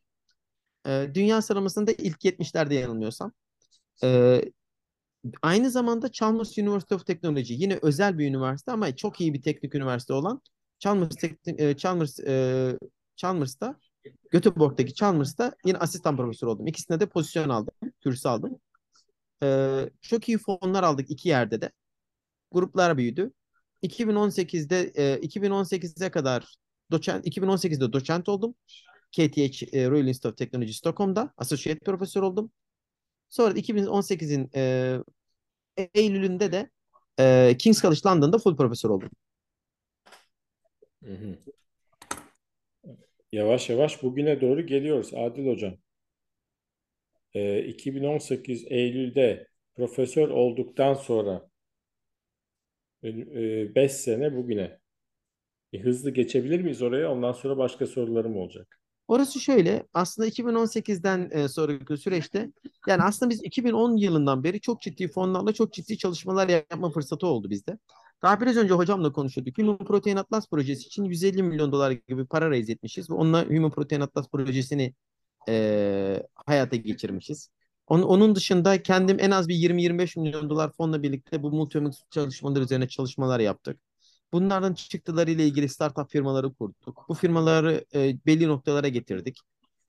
E, 0.88 1.08
dünya 1.14 1.42
sıralamasında 1.42 1.92
ilk 1.92 2.26
70'lerde 2.26 2.74
yanılmıyorsam. 2.74 3.32
E, 4.04 4.42
Aynı 5.42 5.72
zamanda 5.72 6.12
Chalmers 6.12 6.58
University 6.58 6.96
of 6.96 7.06
Technology 7.06 7.54
yine 7.54 7.80
özel 7.82 8.18
bir 8.18 8.28
üniversite 8.28 8.72
ama 8.72 8.96
çok 8.96 9.22
iyi 9.22 9.34
bir 9.34 9.42
teknik 9.42 9.76
üniversite 9.76 10.14
olan 10.14 10.42
Chalmers 10.80 11.16
Teknik 11.16 11.60
e, 11.62 11.78
Chalmers 11.78 12.20
e, 12.20 12.78
Chalmers'ta 13.16 13.80
Göteborg'daki 14.32 14.94
Chalmers'ta 14.94 15.56
yine 15.66 15.78
asistan 15.78 16.18
profesör 16.18 16.48
oldum. 16.48 16.68
İkisinde 16.68 17.00
de 17.00 17.06
pozisyon 17.06 17.50
aldım, 17.50 17.74
kürsü 18.02 18.28
aldım. 18.28 18.60
E, 19.44 19.90
çok 20.02 20.30
iyi 20.30 20.38
fonlar 20.38 20.84
aldık 20.84 21.12
iki 21.12 21.30
yerde 21.30 21.62
de. 21.62 21.72
Gruplar 22.52 22.98
büyüdü. 22.98 23.32
2018'de 23.84 24.92
e, 24.96 25.20
2018'e 25.22 26.12
kadar 26.12 26.56
doçent 26.92 27.28
2018'de 27.28 27.94
doçent 27.94 28.30
oldum. 28.30 28.56
KTH 29.12 29.64
e, 29.74 29.90
Royal 29.90 30.08
Institute 30.08 30.30
of 30.30 30.38
Technology 30.38 30.72
Stockholm'da 30.74 31.34
associate 31.38 31.80
profesör 31.80 32.22
oldum. 32.22 32.52
Sonra 33.30 33.60
2018'in 33.60 34.50
e, 34.56 34.98
Eylül'ünde 35.94 36.52
de 36.52 36.70
e, 37.20 37.56
King's 37.60 37.82
College 37.82 38.00
London'da 38.06 38.38
full 38.38 38.58
profesör 38.58 38.90
oldum. 38.90 39.10
Hı 41.04 41.14
hı. 41.14 41.38
Yavaş 43.32 43.70
yavaş 43.70 44.04
bugüne 44.04 44.42
doğru 44.42 44.66
geliyoruz 44.66 45.14
Adil 45.14 45.48
Hocam. 45.48 45.78
Ee, 47.34 47.60
2018 47.64 48.66
Eylül'de 48.72 49.48
profesör 49.76 50.30
olduktan 50.30 50.94
sonra 50.94 51.50
5 53.04 53.78
e, 53.78 53.90
sene 53.90 54.36
bugüne. 54.36 54.80
E, 55.74 55.80
hızlı 55.80 56.12
geçebilir 56.12 56.62
miyiz 56.62 56.82
oraya? 56.82 57.12
Ondan 57.12 57.32
sonra 57.32 57.58
başka 57.58 57.88
sorularım 57.88 58.38
olacak. 58.38 58.80
Orası 59.08 59.40
şöyle 59.40 59.88
aslında 59.94 60.28
2018'den 60.28 61.30
e, 61.32 61.48
sonraki 61.48 61.98
süreçte 61.98 62.52
yani 62.88 63.04
aslında 63.04 63.30
biz 63.30 63.44
2010 63.44 63.98
yılından 63.98 64.44
beri 64.44 64.62
çok 64.62 64.82
ciddi 64.82 65.08
fonlarla 65.08 65.54
çok 65.54 65.74
ciddi 65.74 65.98
çalışmalar 65.98 66.50
yapma 66.50 66.90
fırsatı 66.90 67.28
oldu 67.28 67.50
bizde. 67.50 67.78
Daha 68.24 68.42
biraz 68.42 68.58
önce 68.58 68.74
hocamla 68.74 69.12
konuşuyorduk. 69.12 69.58
Human 69.58 69.78
Protein 69.78 70.16
Atlas 70.16 70.50
projesi 70.50 70.88
için 70.88 71.04
150 71.04 71.44
milyon 71.44 71.72
dolar 71.72 71.92
gibi 71.92 72.26
para 72.26 72.50
raise 72.50 72.72
etmişiz 72.72 73.10
ve 73.10 73.14
onunla 73.14 73.46
Human 73.46 73.72
Protein 73.72 74.02
Atlas 74.02 74.30
projesini 74.30 74.94
e, 75.50 76.24
hayata 76.36 76.76
geçirmişiz. 76.76 77.50
Onun, 77.88 78.04
onun 78.04 78.36
dışında 78.36 78.84
kendim 78.84 79.18
en 79.20 79.32
az 79.32 79.48
bir 79.48 79.56
20-25 79.56 80.20
milyon 80.20 80.50
dolar 80.50 80.72
fonla 80.72 81.04
birlikte 81.04 81.44
bu 81.44 81.52
multiomics 81.52 82.00
çalışmalar 82.12 82.62
üzerine 82.62 82.88
çalışmalar 82.88 83.40
yaptık. 83.40 83.80
Bunlardan 84.34 84.74
çıktıları 84.74 85.32
ile 85.32 85.46
ilgili 85.48 85.70
startup 85.70 86.12
firmaları 86.12 86.54
kurduk. 86.54 87.06
Bu 87.10 87.14
firmaları 87.14 87.86
e, 87.96 88.18
belli 88.26 88.48
noktalara 88.48 88.88
getirdik. 88.88 89.40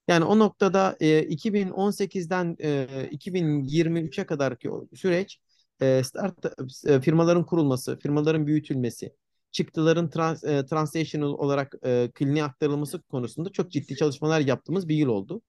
Yani 0.09 0.25
o 0.25 0.39
noktada 0.39 0.97
e, 1.01 1.23
2018'den 1.29 2.57
e, 2.61 2.87
2023'e 3.13 4.27
kadarki 4.27 4.71
süreç 4.95 5.39
e, 5.81 6.03
start 6.05 6.45
e, 6.87 7.01
firmaların 7.01 7.47
kurulması, 7.47 7.99
firmaların 7.99 8.47
büyütülmesi, 8.47 9.13
çıktıların 9.51 10.11
trans, 10.11 10.45
e, 10.45 10.67
translational 10.67 11.29
olarak 11.29 11.75
e, 11.85 12.11
kliniğe 12.15 12.45
aktarılması 12.45 13.03
konusunda 13.03 13.53
çok 13.53 13.71
ciddi 13.71 13.97
çalışmalar 13.97 14.41
yaptığımız 14.41 14.89
bir 14.89 14.97
yıl 14.97 15.09
oldu. 15.09 15.43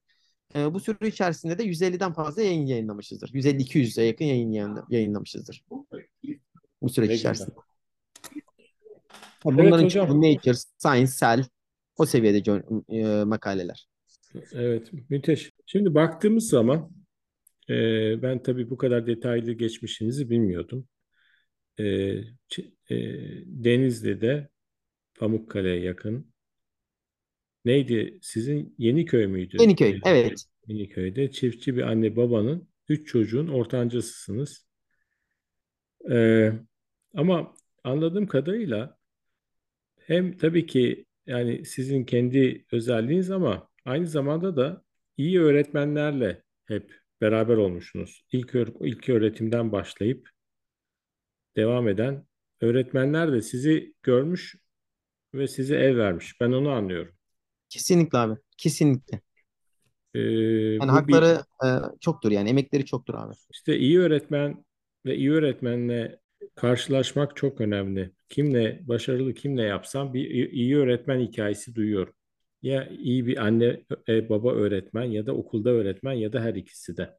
E, 0.56 0.74
bu 0.74 0.80
süre 0.80 1.08
içerisinde 1.08 1.58
de 1.58 1.64
150'den 1.64 2.14
fazla 2.14 2.42
yayın 2.42 2.66
yayınlamışızdır. 2.66 3.30
150-200'e 3.34 4.04
yakın 4.04 4.26
yayın 4.26 4.52
yayınlamışızdır. 4.90 5.64
Bu 6.82 6.90
süreç 6.90 7.20
içerisinde. 7.20 7.67
Bunların 9.44 9.74
evet, 9.74 9.84
hocam. 9.84 10.22
Nature, 10.22 10.54
Science, 10.78 11.12
Cell 11.20 11.44
o 11.98 12.06
seviyede 12.06 12.64
e, 12.90 13.24
makaleler. 13.24 13.88
Evet, 14.54 14.92
müthiş. 15.10 15.52
Şimdi 15.66 15.96
baktığımız 15.96 16.50
zaman 16.50 16.92
e, 17.70 17.74
ben 18.22 18.44
tabii 18.44 18.70
bu 18.70 18.78
kadar 18.78 19.08
detaylı 19.08 19.52
geçmişinizi 19.52 20.30
bilmiyordum. 20.30 20.88
E, 21.80 21.86
e, 21.86 22.98
Denizli'de 23.46 24.50
Pamukkale'ye 25.20 25.80
yakın. 25.80 26.34
Neydi? 27.66 28.20
Sizin 28.22 28.76
Yeniköy 28.78 29.28
müydü? 29.28 29.58
Yeniköy, 29.60 30.00
evet. 30.06 30.46
Yeniköy'de 30.68 31.32
çiftçi 31.32 31.76
bir 31.76 31.82
anne 31.82 32.16
babanın 32.16 32.68
üç 32.90 33.08
çocuğun 33.08 33.48
ortancasısınız. 33.48 34.68
Ee, 36.12 36.52
ama 37.16 37.54
anladığım 37.84 38.28
kadarıyla 38.28 38.97
hem 40.08 40.38
tabii 40.38 40.66
ki 40.66 41.06
yani 41.26 41.66
sizin 41.66 42.06
kendi 42.06 42.66
özelliğiniz 42.72 43.32
ama 43.32 43.70
aynı 43.86 44.08
zamanda 44.08 44.56
da 44.56 44.84
iyi 45.18 45.42
öğretmenlerle 45.42 46.44
hep 46.66 46.94
beraber 47.22 47.58
olmuşsunuz. 47.58 48.26
İlk, 48.32 48.56
ilk 48.82 49.10
öğretimden 49.10 49.72
başlayıp 49.72 50.30
devam 51.56 51.88
eden 51.88 52.26
öğretmenler 52.62 53.32
de 53.32 53.42
sizi 53.42 53.94
görmüş 54.04 54.56
ve 55.34 55.48
size 55.48 55.76
el 55.76 55.98
vermiş. 55.98 56.42
Ben 56.42 56.52
onu 56.52 56.70
anlıyorum. 56.70 57.16
Kesinlikle 57.70 58.18
abi. 58.18 58.40
Kesinlikle. 58.58 59.22
Ee, 60.14 60.20
yani 60.20 60.92
hakları 60.92 61.42
bir, 61.64 61.68
e, 61.68 61.82
çoktur 62.00 62.32
yani 62.32 62.50
emekleri 62.50 62.86
çoktur 62.86 63.14
abi. 63.14 63.34
İşte 63.50 63.78
iyi 63.78 64.00
öğretmen 64.00 64.66
ve 65.06 65.16
iyi 65.16 65.32
öğretmenle 65.32 66.20
karşılaşmak 66.56 67.36
çok 67.36 67.62
önemli. 67.62 68.12
Kimle 68.30 68.82
başarılı 68.88 69.34
kimle 69.34 69.64
yapsam 69.64 70.14
bir 70.14 70.30
iyi 70.52 70.78
öğretmen 70.78 71.20
hikayesi 71.20 71.76
duyuyorum. 71.76 72.14
Ya 72.62 72.90
iyi 72.90 73.28
bir 73.28 73.38
anne 73.38 73.84
e, 74.10 74.30
baba 74.30 74.54
öğretmen 74.54 75.04
ya 75.04 75.26
da 75.26 75.34
okulda 75.36 75.70
öğretmen 75.70 76.14
ya 76.14 76.34
da 76.34 76.42
her 76.42 76.56
ikisi 76.56 76.98
de. 76.98 77.18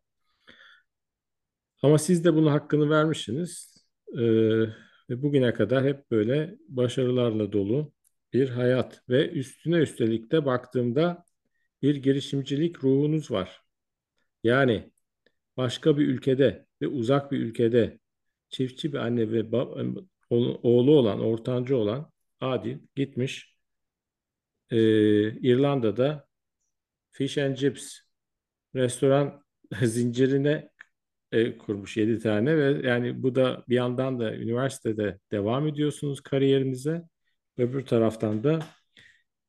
Ama 1.82 1.98
siz 1.98 2.24
de 2.24 2.34
bunun 2.34 2.50
hakkını 2.50 2.90
vermişsiniz. 2.90 3.78
Ee, 4.18 4.66
ve 5.10 5.22
bugüne 5.22 5.54
kadar 5.54 5.84
hep 5.84 6.10
böyle 6.10 6.56
başarılarla 6.68 7.52
dolu 7.52 7.92
bir 8.32 8.48
hayat 8.48 9.02
ve 9.08 9.30
üstüne 9.30 9.76
üstelik 9.76 10.32
de 10.32 10.46
baktığımda 10.46 11.24
bir 11.82 11.96
girişimcilik 11.96 12.84
ruhunuz 12.84 13.30
var. 13.30 13.62
Yani 14.44 14.92
başka 15.56 15.98
bir 15.98 16.08
ülkede 16.08 16.66
ve 16.82 16.88
uzak 16.88 17.32
bir 17.32 17.38
ülkede 17.40 17.98
çiftçi 18.50 18.92
bir 18.92 18.98
anne 18.98 19.32
ve 19.32 19.44
oğlu 20.62 20.98
olan, 20.98 21.20
ortancı 21.20 21.76
olan 21.76 22.10
Adil 22.40 22.78
gitmiş 22.96 23.54
e, 24.70 24.78
İrlanda'da 25.30 26.26
Fish 27.10 27.38
and 27.38 27.56
Chips 27.56 27.98
restoran 28.74 29.44
zincirine 29.82 30.70
e, 31.32 31.58
kurmuş 31.58 31.96
7 31.96 32.18
tane 32.18 32.56
ve 32.56 32.88
yani 32.88 33.22
bu 33.22 33.34
da 33.34 33.64
bir 33.68 33.74
yandan 33.74 34.20
da 34.20 34.34
üniversitede 34.36 35.18
devam 35.32 35.66
ediyorsunuz 35.66 36.20
kariyerinize. 36.20 37.02
Öbür 37.58 37.86
taraftan 37.86 38.44
da 38.44 38.58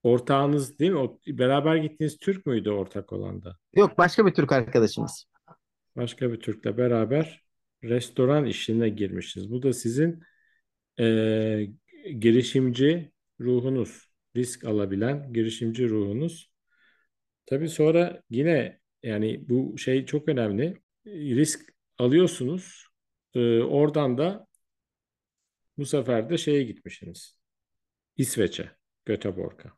ortağınız 0.04 0.80
değil 0.80 0.92
mi? 0.92 0.98
O, 0.98 1.20
beraber 1.28 1.76
gittiğiniz 1.76 2.18
Türk 2.18 2.46
müydü 2.46 2.70
ortak 2.70 3.14
olan 3.14 3.44
da? 3.44 3.58
Yok 3.76 3.98
başka 3.98 4.26
bir 4.26 4.34
Türk 4.34 4.52
arkadaşımız. 4.52 5.26
Başka 5.96 6.32
bir 6.32 6.40
Türk'le 6.40 6.78
beraber 6.78 7.49
restoran 7.84 8.46
işine 8.46 8.90
girmişsiniz. 8.90 9.52
Bu 9.52 9.64
da 9.64 9.74
sizin 9.74 10.24
e, 11.00 11.68
girişimci 12.20 13.12
ruhunuz, 13.40 14.12
risk 14.36 14.66
alabilen 14.66 15.34
girişimci 15.34 15.90
ruhunuz. 15.90 16.52
Tabii 17.46 17.70
sonra 17.70 18.24
yine 18.30 18.80
yani 19.04 19.50
bu 19.50 19.78
şey 19.78 20.06
çok 20.06 20.30
önemli. 20.30 20.78
Risk 21.06 21.74
alıyorsunuz. 21.98 22.88
E, 23.34 23.60
oradan 23.60 24.18
da 24.18 24.48
bu 25.78 25.86
sefer 25.86 26.30
de 26.30 26.38
şeye 26.38 26.64
gitmişsiniz. 26.64 27.38
İsveç'e, 28.18 28.72
Göteborg'a. 29.06 29.74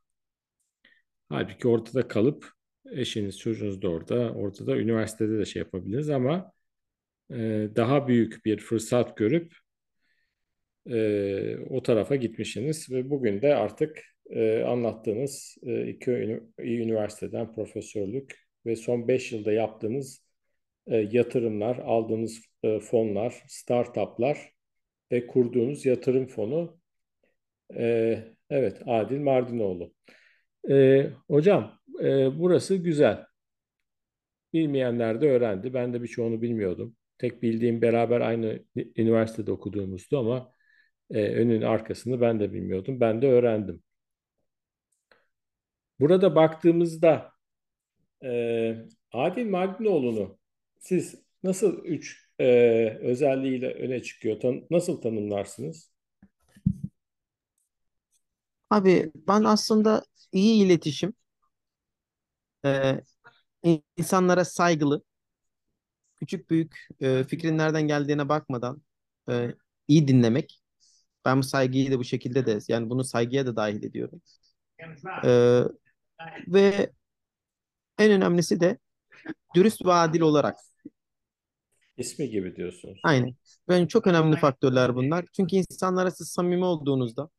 Halbuki 1.30 1.68
ortada 1.68 2.08
kalıp 2.08 2.52
eşiniz, 2.92 3.40
çocuğunuz 3.40 3.82
da 3.82 3.90
orada, 3.90 4.34
ortada 4.34 4.78
üniversitede 4.78 5.40
de 5.40 5.46
şey 5.46 5.60
yapabiliriz 5.60 6.10
ama 6.10 6.54
e, 7.32 7.70
daha 7.76 8.08
büyük 8.08 8.46
bir 8.46 8.60
fırsat 8.60 9.18
görüp 9.18 9.54
e, 10.90 11.58
o 11.70 11.84
tarafa 11.84 12.16
gitmişsiniz 12.16 12.92
ve 12.92 13.10
bugün 13.10 13.42
de 13.42 13.56
artık 13.56 14.04
e, 14.30 14.64
anlattığınız 14.64 15.58
iki 15.88 16.12
üniversiteden 16.60 17.54
profesörlük 17.54 18.40
ve 18.66 18.76
son 18.76 19.08
beş 19.08 19.32
yılda 19.32 19.52
yaptığınız 19.52 20.26
yatırımlar, 20.88 21.78
aldığınız 21.78 22.42
e, 22.64 22.80
fonlar, 22.80 23.44
startuplar 23.48 24.54
ve 25.12 25.28
kurduğunuz 25.28 25.86
yatırım 25.86 26.28
fonu 26.28 26.82
evet 28.50 28.82
Adil 28.86 29.20
Mardinoğlu. 29.20 29.94
Hocam 31.28 31.80
burası 32.34 32.76
güzel. 32.76 33.26
Bilmeyenler 34.54 35.22
de 35.22 35.30
öğrendi. 35.30 35.74
Ben 35.74 35.94
de 35.94 36.02
birçoğunu 36.02 36.42
bilmiyordum. 36.42 36.96
Tek 37.22 37.42
bildiğim 37.44 37.82
beraber 37.82 38.22
aynı 38.22 38.60
üniversitede 38.76 39.52
okuduğumuzdu 39.52 40.20
ama 40.20 40.54
e, 41.10 41.36
önün 41.36 41.62
arkasını 41.62 42.22
ben 42.22 42.40
de 42.40 42.54
bilmiyordum. 42.54 43.00
Ben 43.00 43.22
de 43.22 43.28
öğrendim. 43.28 43.84
Burada 46.00 46.36
baktığımızda 46.36 47.32
e, 48.24 48.76
Adil 49.12 49.50
Mardinoğlu'nu 49.50 50.38
siz 50.80 51.16
nasıl 51.44 51.86
üç 51.86 52.30
e, 52.40 52.48
özelliğiyle 53.02 53.74
öne 53.74 54.04
çıkıyor? 54.04 54.40
Tan 54.40 54.68
nasıl 54.72 55.02
tanımlarsınız? 55.02 55.92
Abi 58.70 59.12
ben 59.28 59.44
aslında 59.44 60.04
iyi 60.32 60.66
iletişim, 60.66 61.14
e, 62.66 63.02
insanlara 63.98 64.46
saygılı, 64.46 65.04
küçük 66.22 66.52
büyük 66.52 66.88
e, 67.02 67.24
fikrin 67.24 67.58
nereden 67.58 67.88
geldiğine 67.88 68.30
bakmadan 68.30 68.84
e, 69.32 69.56
iyi 69.88 70.08
dinlemek. 70.08 70.62
Ben 71.26 71.40
bu 71.40 71.44
saygıyı 71.44 71.92
da 71.92 72.00
bu 72.00 72.04
şekilde 72.04 72.46
de 72.46 72.60
yani 72.68 72.90
bunu 72.90 73.04
saygıya 73.04 73.46
da 73.46 73.56
dahil 73.56 73.84
ediyorum. 73.84 74.22
E, 75.24 75.32
ve 76.48 76.92
En 78.00 78.12
önemlisi 78.12 78.60
de 78.60 78.78
dürüst 79.56 79.86
ve 79.86 79.94
adil 79.94 80.22
olarak. 80.22 80.60
İsmi 81.98 82.30
gibi 82.30 82.56
diyorsunuz. 82.56 83.00
Aynen. 83.04 83.36
Ben 83.70 83.88
çok 83.88 84.08
önemli 84.08 84.38
faktörler 84.38 84.96
bunlar. 84.96 85.26
Çünkü 85.34 85.56
insanlara 85.56 86.12
siz 86.12 86.28
samimi 86.28 86.66
olduğunuzda, 86.66 87.30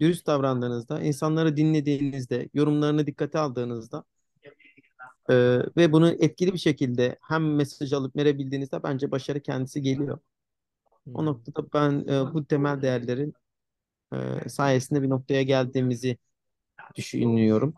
dürüst 0.00 0.26
davrandığınızda, 0.26 1.02
insanları 1.02 1.56
dinlediğinizde, 1.56 2.48
yorumlarını 2.54 3.06
dikkate 3.06 3.38
aldığınızda 3.38 4.04
e, 5.30 5.34
ve 5.76 5.92
bunu 5.92 6.10
etkili 6.10 6.52
bir 6.52 6.58
şekilde 6.58 7.16
hem 7.22 7.54
mesaj 7.56 7.92
alıp 7.92 8.16
verebildiğinizde 8.16 8.82
bence 8.82 9.10
başarı 9.10 9.40
kendisi 9.40 9.82
geliyor. 9.82 10.18
O 11.14 11.20
Hmm. 11.20 11.26
noktada 11.26 11.72
ben 11.74 12.04
e, 12.08 12.34
bu 12.34 12.46
temel 12.46 12.82
değerlerin 12.82 13.34
e, 14.14 14.48
sayesinde 14.48 15.02
bir 15.02 15.10
noktaya 15.10 15.42
geldiğimizi 15.42 16.18
düşünüyorum. 16.96 17.74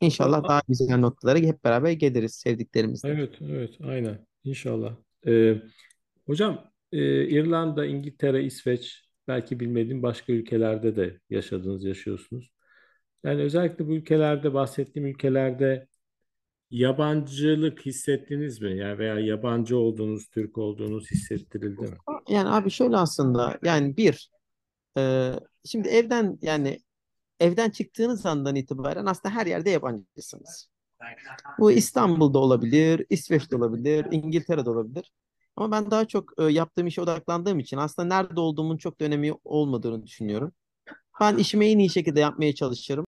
İnşallah 0.00 0.44
daha 0.48 0.62
güzel 0.68 0.98
noktalara 0.98 1.38
hep 1.38 1.64
beraber 1.64 1.90
geliriz 1.92 2.34
sevdiklerimizle. 2.34 3.08
Evet, 3.08 3.34
evet, 3.42 3.78
aynen. 3.84 4.26
İnşallah. 4.44 4.96
Ee, 5.26 5.56
hocam, 6.26 6.70
e, 6.92 7.28
İrlanda, 7.28 7.86
İngiltere, 7.86 8.44
İsveç, 8.44 9.04
belki 9.28 9.60
bilmediğim 9.60 10.02
başka 10.02 10.32
ülkelerde 10.32 10.96
de 10.96 11.20
yaşadınız, 11.30 11.84
yaşıyorsunuz. 11.84 12.52
Yani 13.24 13.42
özellikle 13.42 13.86
bu 13.88 13.94
ülkelerde, 13.94 14.54
bahsettiğim 14.54 15.08
ülkelerde 15.08 15.88
yabancılık 16.74 17.86
hissettiniz 17.86 18.60
mi? 18.60 18.76
Yani 18.76 18.98
veya 18.98 19.18
yabancı 19.18 19.78
olduğunuz, 19.78 20.28
Türk 20.28 20.58
olduğunuz 20.58 21.10
hissettirildi 21.10 21.80
mi? 21.82 21.96
Yani 22.28 22.48
abi 22.48 22.70
şöyle 22.70 22.96
aslında 22.96 23.58
yani 23.64 23.96
bir 23.96 24.30
e, 24.98 25.32
şimdi 25.64 25.88
evden 25.88 26.38
yani 26.42 26.80
evden 27.40 27.70
çıktığınız 27.70 28.26
andan 28.26 28.56
itibaren 28.56 29.06
aslında 29.06 29.34
her 29.34 29.46
yerde 29.46 29.70
yabancısınız. 29.70 30.68
Bu 31.58 31.72
İstanbul'da 31.72 32.38
olabilir, 32.38 33.06
İsveç'te 33.10 33.56
olabilir, 33.56 34.06
İngiltere'de 34.10 34.70
olabilir. 34.70 35.12
Ama 35.56 35.70
ben 35.70 35.90
daha 35.90 36.04
çok 36.04 36.32
e, 36.38 36.44
yaptığım 36.44 36.86
işe 36.86 37.00
odaklandığım 37.00 37.58
için 37.58 37.76
aslında 37.76 38.08
nerede 38.08 38.40
olduğumun 38.40 38.76
çok 38.76 39.00
da 39.00 39.04
önemi 39.04 39.32
olmadığını 39.44 40.02
düşünüyorum. 40.02 40.52
Ben 41.20 41.36
işimi 41.36 41.66
en 41.66 41.78
iyi 41.78 41.90
şekilde 41.90 42.20
yapmaya 42.20 42.54
çalışırım. 42.54 43.06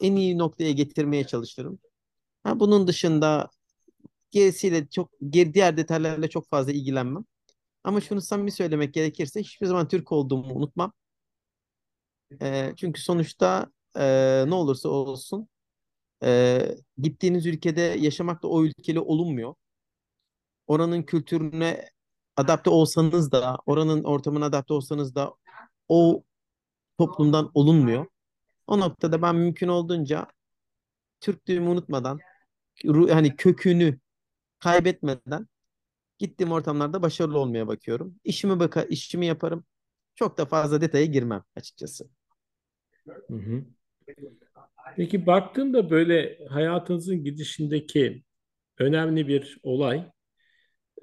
En 0.00 0.16
iyi 0.16 0.38
noktaya 0.38 0.72
getirmeye 0.72 1.26
çalışırım. 1.26 1.78
Ha, 2.44 2.60
bunun 2.60 2.86
dışında 2.86 3.50
gerisiyle 4.30 4.88
çok 4.88 5.10
diğer 5.32 5.76
detaylarla 5.76 6.28
çok 6.28 6.48
fazla 6.48 6.72
ilgilenmem. 6.72 7.24
Ama 7.84 8.00
şunu 8.00 8.20
samimi 8.20 8.52
söylemek 8.52 8.94
gerekirse 8.94 9.40
hiçbir 9.40 9.66
zaman 9.66 9.88
Türk 9.88 10.12
olduğumu 10.12 10.54
unutmam. 10.54 10.92
E, 12.42 12.72
çünkü 12.76 13.00
sonuçta 13.02 13.66
e, 13.96 14.04
ne 14.48 14.54
olursa 14.54 14.88
olsun 14.88 15.48
e, 16.24 16.60
gittiğiniz 16.98 17.46
ülkede 17.46 17.80
yaşamak 17.80 18.42
da 18.42 18.48
o 18.48 18.64
ülkeli 18.64 19.00
olunmuyor. 19.00 19.54
Oranın 20.66 21.02
kültürüne 21.02 21.88
adapte 22.36 22.70
olsanız 22.70 23.32
da, 23.32 23.58
oranın 23.66 24.04
ortamına 24.04 24.46
adapte 24.46 24.74
olsanız 24.74 25.14
da 25.14 25.34
o 25.88 26.22
toplumdan 26.98 27.50
olunmuyor. 27.54 28.06
O 28.66 28.80
noktada 28.80 29.22
ben 29.22 29.36
mümkün 29.36 29.68
olduğunca 29.68 30.26
Türklüğümü 31.20 31.68
unutmadan, 31.68 32.18
hani 33.10 33.36
kökünü 33.36 33.98
kaybetmeden 34.58 35.48
gittiğim 36.18 36.52
ortamlarda 36.52 37.02
başarılı 37.02 37.38
olmaya 37.38 37.68
bakıyorum. 37.68 38.20
İşimi 38.24 38.60
baka, 38.60 38.82
işimi 38.82 39.26
yaparım. 39.26 39.64
Çok 40.14 40.38
da 40.38 40.46
fazla 40.46 40.80
detaya 40.80 41.06
girmem 41.06 41.44
açıkçası. 41.56 42.08
Hı 43.06 43.34
hı. 43.34 43.64
Peki 44.96 45.26
baktığımda 45.26 45.90
böyle 45.90 46.46
hayatınızın 46.48 47.24
gidişindeki 47.24 48.22
önemli 48.78 49.28
bir 49.28 49.58
olay, 49.62 50.10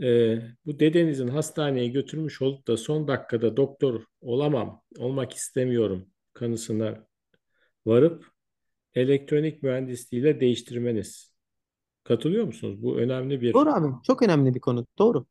e, 0.04 0.38
bu 0.66 0.80
dedenizin 0.80 1.28
hastaneye 1.28 1.88
götürmüş 1.88 2.42
olup 2.42 2.68
da 2.68 2.78
son 2.78 3.08
dakikada 3.08 3.58
doktor 3.58 4.04
olamam, 4.22 4.82
olmak 4.98 5.34
istemiyorum 5.34 6.10
kanısına 6.34 7.08
varıp 7.86 8.26
elektronik 8.94 9.64
mühendisliğiyle 9.64 10.40
değiştirmeniz. 10.40 11.29
Katılıyor 12.10 12.46
musunuz? 12.46 12.84
Bu 12.84 12.98
önemli 13.00 13.42
bir 13.42 13.54
Doğru 13.54 13.70
abi. 13.70 13.88
Çok 14.04 14.22
önemli 14.22 14.56
bir 14.56 14.60
konu. 14.60 14.86
Doğru. 14.98 15.26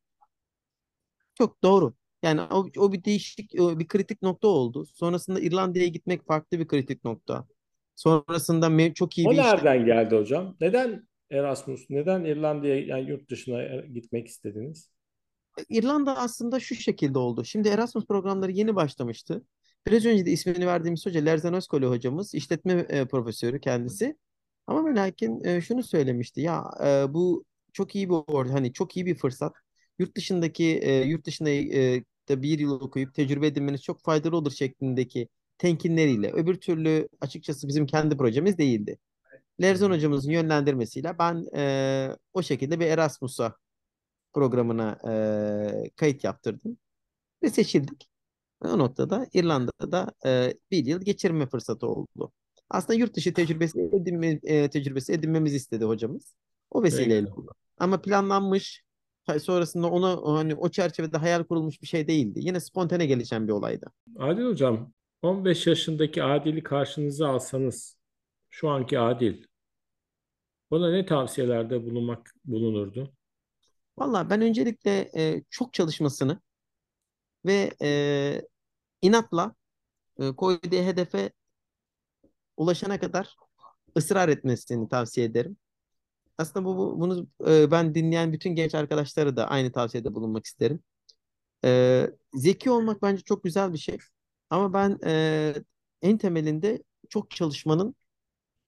Çok 1.34 1.62
doğru. 1.62 1.94
Yani 2.22 2.40
o, 2.40 2.66
o 2.76 2.92
bir 2.92 3.04
değişik, 3.04 3.60
o 3.60 3.78
bir 3.78 3.88
kritik 3.88 4.22
nokta 4.22 4.48
oldu. 4.48 4.86
Sonrasında 4.86 5.40
İrlanda'ya 5.40 5.86
gitmek 5.86 6.26
farklı 6.26 6.58
bir 6.58 6.68
kritik 6.68 7.04
nokta. 7.04 7.46
Sonrasında 7.96 8.94
çok 8.94 9.18
iyi 9.18 9.28
O 9.28 9.30
bir 9.30 9.36
iş 9.36 9.44
nereden 9.44 9.86
geldi 9.86 10.16
hocam? 10.16 10.56
Neden 10.60 11.08
Erasmus? 11.30 11.90
Neden 11.90 12.24
İrlanda'ya 12.24 12.86
yani 12.86 13.10
yurt 13.10 13.30
dışına 13.30 13.76
gitmek 13.76 14.28
istediniz? 14.28 14.90
İrlanda 15.68 16.16
aslında 16.16 16.60
şu 16.60 16.74
şekilde 16.74 17.18
oldu. 17.18 17.44
Şimdi 17.44 17.68
Erasmus 17.68 18.06
programları 18.06 18.52
yeni 18.52 18.76
başlamıştı. 18.76 19.44
Biraz 19.86 20.06
önce 20.06 20.26
de 20.26 20.30
ismini 20.30 20.66
verdiğimiz 20.66 21.06
hoca 21.06 21.20
Lerzan 21.20 21.54
Özkoli 21.54 21.86
hocamız, 21.86 22.34
işletme 22.34 22.86
e, 22.88 23.06
profesörü 23.06 23.60
kendisi. 23.60 24.16
Ama 24.68 24.86
ve 24.90 24.96
lakin 24.96 25.44
e, 25.44 25.62
şunu 25.62 25.84
söylemişti. 25.84 26.42
Ya 26.42 26.64
e, 26.86 27.14
bu 27.14 27.44
çok 27.74 27.96
iyi 27.96 28.10
bir 28.10 28.14
or 28.28 28.46
hani 28.46 28.74
çok 28.74 28.98
iyi 28.98 29.06
bir 29.06 29.16
fırsat. 29.16 29.56
Yurt 30.00 30.16
dışındaki 30.16 30.64
e, 30.82 31.04
yurt 31.04 31.26
dışında 31.26 31.50
e, 31.50 32.04
da 32.30 32.42
bir 32.42 32.60
yıl 32.60 32.72
okuyup 32.82 33.14
tecrübe 33.14 33.48
edinmeniz 33.48 33.82
çok 33.84 34.02
faydalı 34.02 34.36
olur 34.38 34.52
şeklindeki 34.52 35.28
tenkinleriyle. 35.58 36.32
Öbür 36.32 36.56
türlü 36.56 37.08
açıkçası 37.22 37.68
bizim 37.68 37.86
kendi 37.86 38.18
projemiz 38.18 38.58
değildi. 38.58 38.98
Lerzan 39.62 39.90
hocamızın 39.90 40.32
yönlendirmesiyle 40.32 41.18
ben 41.20 41.46
e, 41.56 42.16
o 42.34 42.42
şekilde 42.42 42.80
bir 42.80 42.86
Erasmus'a 42.86 43.56
programına 44.34 44.98
e, 45.86 45.90
kayıt 45.96 46.24
yaptırdım 46.24 46.78
ve 47.44 47.50
seçildik. 47.50 48.10
O 48.64 48.78
noktada 48.78 49.26
İrlanda'da 49.34 50.12
e, 50.26 50.54
bir 50.72 50.86
yıl 50.86 51.02
geçirme 51.02 51.46
fırsatı 51.48 51.88
oldu. 51.88 52.32
Aslında 52.70 52.98
yurt 52.98 53.14
dışı 53.16 53.34
tecrübesi 53.34 53.80
edinme, 53.80 54.40
e, 54.42 54.70
tecrübesi 54.70 55.12
edinmemizi 55.12 55.56
istedi 55.56 55.84
hocamız. 55.84 56.34
O 56.70 56.82
vesileyle 56.82 57.32
oldu. 57.32 57.54
Ama 57.78 58.00
planlanmış, 58.02 58.82
sonrasında 59.40 59.86
ona 59.90 60.38
hani 60.38 60.54
o 60.54 60.68
çerçevede 60.68 61.16
hayal 61.16 61.44
kurulmuş 61.44 61.82
bir 61.82 61.86
şey 61.86 62.08
değildi. 62.08 62.40
Yine 62.42 62.60
spontane 62.60 63.06
gelişen 63.06 63.48
bir 63.48 63.52
olaydı. 63.52 63.92
Adil 64.18 64.44
hocam, 64.44 64.92
15 65.22 65.66
yaşındaki 65.66 66.22
Adil'i 66.22 66.62
karşınıza 66.62 67.28
alsanız, 67.28 67.96
şu 68.50 68.68
anki 68.68 68.98
Adil, 68.98 69.42
bana 70.70 70.90
ne 70.90 71.06
tavsiyelerde 71.06 71.84
bulunmak 71.84 72.34
bulunurdu? 72.44 73.12
Vallahi 73.98 74.30
ben 74.30 74.40
öncelikle 74.40 75.10
e, 75.16 75.42
çok 75.50 75.74
çalışmasını 75.74 76.40
ve 77.46 77.70
e, 77.82 78.42
inatla 79.02 79.54
e, 80.20 80.32
koyduğu 80.32 80.76
hedefe 80.76 81.30
ulaşana 82.58 83.00
kadar 83.00 83.36
ısrar 83.98 84.30
etmesini 84.30 84.90
tavsiye 84.90 85.26
ederim. 85.26 85.58
Aslında 86.38 86.66
bu, 86.66 86.76
bu- 86.78 87.00
bunu 87.00 87.28
e, 87.50 87.70
ben 87.70 87.94
dinleyen 87.94 88.32
bütün 88.32 88.50
genç 88.56 88.74
arkadaşlara 88.74 89.36
da 89.36 89.48
aynı 89.48 89.72
tavsiyede 89.72 90.14
bulunmak 90.14 90.46
isterim. 90.46 90.80
E, 91.64 92.10
zeki 92.34 92.70
olmak 92.70 93.02
bence 93.02 93.22
çok 93.22 93.44
güzel 93.44 93.72
bir 93.72 93.78
şey. 93.78 93.98
Ama 94.50 94.72
ben 94.74 94.98
e, 95.06 95.54
en 96.02 96.18
temelinde 96.18 96.82
çok 97.08 97.30
çalışmanın 97.30 97.94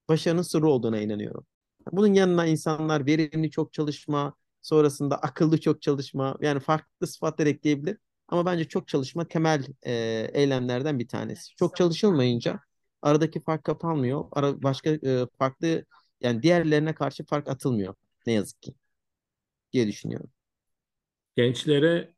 başarının 0.08 0.42
sırrı 0.42 0.68
olduğuna 0.68 1.00
inanıyorum. 1.00 1.46
Bunun 1.92 2.14
yanına 2.14 2.46
insanlar 2.46 3.06
verimli 3.06 3.50
çok 3.50 3.72
çalışma, 3.72 4.34
sonrasında 4.62 5.16
akıllı 5.18 5.60
çok 5.60 5.82
çalışma, 5.82 6.36
yani 6.40 6.60
farklı 6.60 7.06
sıfatlar 7.06 7.46
ekleyebilir. 7.46 7.98
Ama 8.28 8.46
bence 8.46 8.64
çok 8.68 8.88
çalışma 8.88 9.28
temel 9.28 9.64
e, 9.86 9.92
eylemlerden 10.34 10.98
bir 10.98 11.08
tanesi. 11.08 11.56
Çok 11.56 11.76
çalışılmayınca 11.76 12.60
aradaki 13.02 13.42
fark 13.42 13.64
kapanmıyor. 13.64 14.24
Ara, 14.32 14.62
başka 14.62 14.90
e, 14.90 15.26
farklı 15.38 15.84
yani 16.20 16.42
diğerlerine 16.42 16.94
karşı 16.94 17.24
fark 17.24 17.48
atılmıyor. 17.48 17.94
Ne 18.26 18.32
yazık 18.32 18.62
ki 18.62 18.74
diye 19.72 19.88
düşünüyorum. 19.88 20.30
Gençlere 21.36 22.14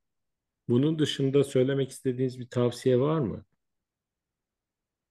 bunun 0.68 0.98
dışında 0.98 1.44
söylemek 1.44 1.90
istediğiniz 1.90 2.38
bir 2.38 2.48
tavsiye 2.48 3.00
var 3.00 3.18
mı? 3.18 3.44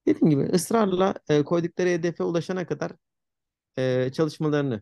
Dediğim 0.07 0.29
gibi 0.29 0.41
ısrarla 0.41 1.15
e, 1.29 1.43
koydukları 1.43 1.89
hedefe 1.89 2.23
ulaşana 2.23 2.67
kadar 2.67 2.91
e, 3.77 4.09
çalışmalarını. 4.13 4.81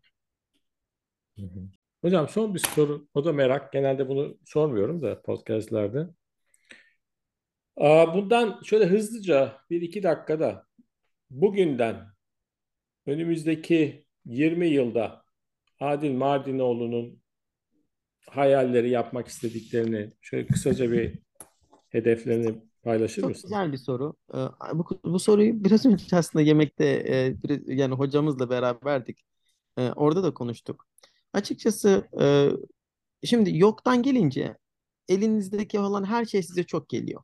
Hı 1.39 1.45
hı. 1.45 1.69
Hocam 2.02 2.30
son 2.30 2.54
bir 2.54 2.60
soru, 2.60 3.08
o 3.13 3.25
da 3.25 3.34
merak. 3.34 3.73
Genelde 3.73 4.08
bunu 4.08 4.38
sormuyorum 4.45 5.02
da 5.02 5.21
podcastlerde. 5.21 6.08
Aa, 7.78 8.13
bundan 8.13 8.62
şöyle 8.63 8.86
hızlıca 8.86 9.62
bir 9.69 9.82
iki 9.82 10.04
dakikada 10.04 10.68
bugünden 11.29 12.07
önümüzdeki 13.05 14.05
20 14.25 14.67
yılda 14.67 15.23
Adil 15.79 16.11
Mardinoğlu'nun 16.11 17.21
hayalleri 18.29 18.89
yapmak 18.89 19.27
istediklerini 19.27 20.11
şöyle 20.21 20.47
kısaca 20.47 20.91
bir 20.91 21.19
hedeflerini 21.89 22.61
paylaşır 22.83 23.21
Çok 23.21 23.29
mısın? 23.29 23.49
güzel 23.49 23.71
bir 23.71 23.77
soru. 23.77 24.13
E, 24.33 24.37
bu, 24.73 25.01
bu 25.03 25.19
soruyu 25.19 25.63
biraz 25.63 25.85
önce 25.85 26.17
aslında 26.17 26.43
yemekte 26.43 26.85
e, 26.85 27.35
yani 27.73 27.95
hocamızla 27.95 28.49
beraberdik. 28.49 29.25
E, 29.77 29.91
orada 29.91 30.23
da 30.23 30.33
konuştuk. 30.33 30.87
Açıkçası 31.33 32.07
e, 32.21 32.49
şimdi 33.27 33.57
yoktan 33.57 34.03
gelince 34.03 34.57
elinizdeki 35.09 35.79
olan 35.79 36.03
her 36.03 36.25
şey 36.25 36.43
size 36.43 36.63
çok 36.63 36.89
geliyor. 36.89 37.23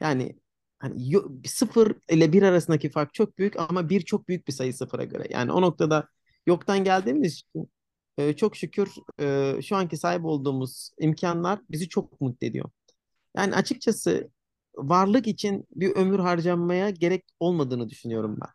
Yani 0.00 0.36
hani 0.80 1.12
sıfır 1.46 1.94
ile 2.10 2.32
bir 2.32 2.42
arasındaki 2.42 2.90
fark 2.90 3.14
çok 3.14 3.38
büyük 3.38 3.56
ama 3.70 3.88
bir 3.88 4.00
çok 4.00 4.28
büyük 4.28 4.48
bir 4.48 4.52
sayı 4.52 4.74
sıfıra 4.74 5.04
göre. 5.04 5.26
Yani 5.30 5.52
o 5.52 5.62
noktada 5.62 6.08
yoktan 6.46 6.84
geldiğimiz 6.84 7.34
için 7.34 7.70
e, 8.18 8.36
çok 8.36 8.56
şükür 8.56 8.90
e, 9.20 9.56
şu 9.62 9.76
anki 9.76 9.96
sahip 9.96 10.24
olduğumuz 10.24 10.90
imkanlar 10.98 11.60
bizi 11.70 11.88
çok 11.88 12.20
mutlu 12.20 12.46
ediyor. 12.46 12.70
Yani 13.36 13.54
açıkçası 13.54 14.30
varlık 14.76 15.26
için 15.26 15.66
bir 15.70 15.96
ömür 15.96 16.18
harcanmaya 16.18 16.90
gerek 16.90 17.24
olmadığını 17.40 17.90
düşünüyorum 17.90 18.38
ben. 18.40 18.50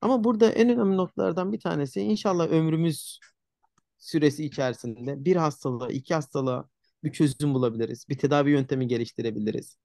Ama 0.00 0.24
burada 0.24 0.50
en 0.52 0.70
önemli 0.70 0.96
noktalardan 0.96 1.52
bir 1.52 1.60
tanesi 1.60 2.00
inşallah 2.00 2.48
ömrümüz 2.48 3.20
süresi 3.98 4.44
içerisinde 4.44 5.24
bir 5.24 5.36
hastalığa, 5.36 5.88
iki 5.88 6.14
hastalığa 6.14 6.68
bir 7.04 7.12
çözüm 7.12 7.54
bulabiliriz. 7.54 8.06
Bir 8.08 8.18
tedavi 8.18 8.50
yöntemi 8.50 8.88
geliştirebiliriz. 8.88 9.78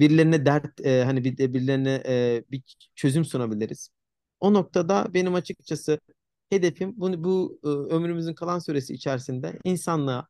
Birilerine 0.00 0.46
dert, 0.46 0.80
e, 0.86 1.04
hani 1.04 1.24
bir 1.24 1.38
birilerine 1.54 2.02
e, 2.06 2.44
bir 2.50 2.62
çözüm 2.94 3.24
sunabiliriz. 3.24 3.90
O 4.40 4.54
noktada 4.54 5.14
benim 5.14 5.34
açıkçası 5.34 6.00
hedefim 6.50 6.94
bunu 6.96 7.24
bu 7.24 7.60
e, 7.64 7.68
ömrümüzün 7.68 8.34
kalan 8.34 8.58
süresi 8.58 8.94
içerisinde 8.94 9.58
insanlığa 9.64 10.28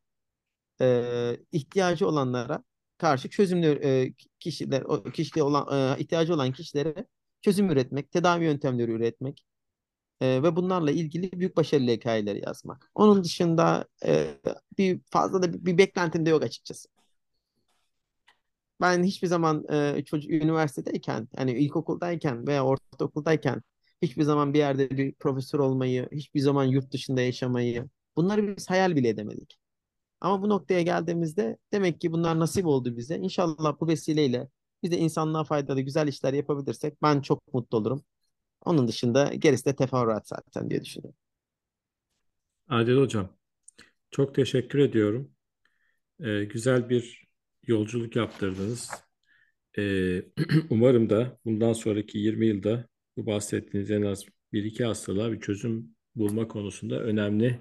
e, 0.81 1.37
ihtiyacı 1.53 2.09
olanlara 2.09 2.65
karşı 2.99 3.31
çözümler 3.31 3.77
e, 3.77 4.15
kişiler 4.41 4.83
o 4.83 5.03
kişide 5.03 5.43
olan 5.43 5.97
e, 5.99 6.01
ihtiyacı 6.01 6.35
olan 6.35 6.53
kişilere 6.53 7.07
çözüm 7.43 7.71
üretmek, 7.71 8.13
tedavi 8.13 8.45
yöntemleri 8.45 8.93
üretmek 8.93 9.45
e, 10.21 10.43
ve 10.43 10.57
bunlarla 10.57 10.91
ilgili 10.91 11.33
büyük 11.33 11.57
başarılı 11.57 11.91
hikayeleri 11.91 12.43
yazmak. 12.47 12.91
Onun 12.95 13.25
dışında 13.25 13.87
e, 14.07 14.41
bir 14.79 15.01
fazla 15.11 15.43
da 15.43 15.53
bir, 15.53 15.67
bir 15.67 15.79
beklentim 15.79 16.27
de 16.27 16.31
yok 16.31 16.43
açıkçası. 16.43 16.89
Ben 18.81 19.05
hiçbir 19.05 19.29
zaman 19.29 19.65
e, 19.73 20.05
çocuk 20.05 20.31
üniversitedeyken, 20.31 21.29
yani 21.39 21.53
ilkokuldayken 21.53 22.47
veya 22.47 22.65
ortaokuldayken 22.65 23.63
hiçbir 24.03 24.23
zaman 24.23 24.55
bir 24.55 24.59
yerde 24.59 24.91
bir 24.91 25.13
profesör 25.15 25.59
olmayı, 25.59 26.09
hiçbir 26.13 26.41
zaman 26.41 26.65
yurt 26.65 26.93
dışında 26.93 27.21
yaşamayı, 27.21 27.89
bunları 28.17 28.57
biz 28.57 28.71
hayal 28.71 28.97
bile 28.97 29.09
edemedik. 29.09 29.59
Ama 30.21 30.43
bu 30.43 30.49
noktaya 30.49 30.83
geldiğimizde 30.83 31.57
demek 31.73 32.01
ki 32.01 32.13
bunlar 32.13 32.39
nasip 32.39 32.67
oldu 32.67 32.97
bize. 32.97 33.17
İnşallah 33.19 33.81
bu 33.81 33.89
vesileyle 33.89 34.49
biz 34.83 34.91
de 34.91 34.99
insanlığa 34.99 35.45
faydalı 35.45 35.81
güzel 35.81 36.09
işler 36.09 36.33
yapabilirsek 36.33 37.03
ben 37.03 37.21
çok 37.21 37.55
mutlu 37.55 37.79
olurum. 37.79 38.03
Onun 38.65 38.89
dışında 38.89 39.35
gerisi 39.35 39.65
de 39.65 39.77
teferruat 39.77 40.29
zaten 40.29 40.71
diye 40.71 40.85
düşünüyorum. 40.85 41.17
Adil 42.69 42.97
Hocam, 42.97 43.29
çok 44.11 44.35
teşekkür 44.35 44.79
ediyorum. 44.79 45.33
Ee, 46.21 46.45
güzel 46.45 46.89
bir 46.89 47.30
yolculuk 47.67 48.17
yaptırdınız. 48.17 48.91
Ee, 49.79 50.23
umarım 50.71 51.11
da 51.11 51.39
bundan 51.45 51.73
sonraki 51.73 52.19
20 52.19 52.47
yılda 52.47 52.87
bu 53.17 53.27
bahsettiğiniz 53.27 53.91
en 53.91 54.03
az 54.03 54.25
bir 54.53 54.65
iki 54.65 54.85
hastalığa 54.85 55.33
bir 55.33 55.41
çözüm 55.41 55.97
bulma 56.15 56.49
konusunda 56.49 57.01
önemli 57.01 57.61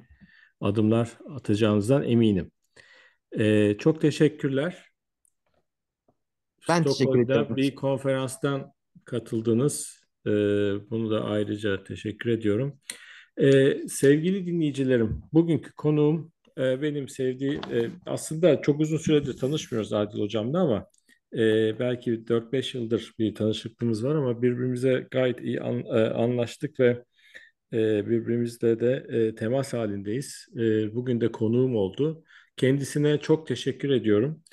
adımlar 0.62 1.18
atacağınızdan 1.30 2.04
eminim. 2.04 2.52
Ee, 3.40 3.76
çok 3.80 4.02
teşekkürler. 4.02 4.86
Ben 6.70 6.84
teşekkür 6.84 7.20
ederim. 7.20 7.56
bir 7.56 7.76
konferanstan 7.76 8.74
katıldınız. 9.06 10.04
Ee, 10.26 10.30
bunu 10.90 11.12
da 11.12 11.24
ayrıca 11.24 11.84
teşekkür 11.84 12.30
ediyorum. 12.30 12.80
Ee, 13.42 13.88
sevgili 13.88 14.46
dinleyicilerim, 14.46 15.22
bugünkü 15.34 15.72
konuğum 15.72 16.32
e, 16.60 16.82
benim 16.82 17.10
sevdiğim, 17.10 17.62
e, 17.74 17.90
aslında 18.06 18.62
çok 18.62 18.80
uzun 18.80 18.98
süredir 18.98 19.38
tanışmıyoruz 19.38 19.94
Adil 19.94 20.20
Hocam'la 20.20 20.60
ama 20.62 20.88
e, 21.34 21.80
belki 21.80 22.28
4-5 22.28 22.78
yıldır 22.78 23.14
bir 23.20 23.36
tanışıklığımız 23.36 24.04
var 24.06 24.16
ama 24.16 24.42
birbirimize 24.42 25.08
gayet 25.12 25.42
iyi 25.42 25.62
an, 25.62 25.80
e, 25.80 26.10
anlaştık 26.10 26.80
ve 26.80 27.04
e, 27.74 28.10
birbirimizle 28.10 28.80
de 28.80 29.06
e, 29.10 29.36
temas 29.36 29.74
halindeyiz. 29.74 30.48
E, 30.58 30.96
bugün 30.96 31.22
de 31.22 31.32
konuğum 31.32 31.76
oldu. 31.76 32.24
Kendisine 32.58 33.18
çok 33.20 33.48
teşekkür 33.48 33.90
ediyorum. 33.90 34.44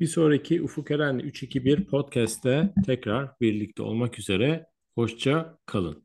Bir 0.00 0.06
sonraki 0.06 0.62
Ufuk 0.62 0.90
Eren 0.90 1.18
321 1.18 1.84
podcast'te 1.84 2.72
tekrar 2.86 3.30
birlikte 3.40 3.82
olmak 3.82 4.18
üzere. 4.18 4.66
Hoşça 4.94 5.58
kalın. 5.66 6.03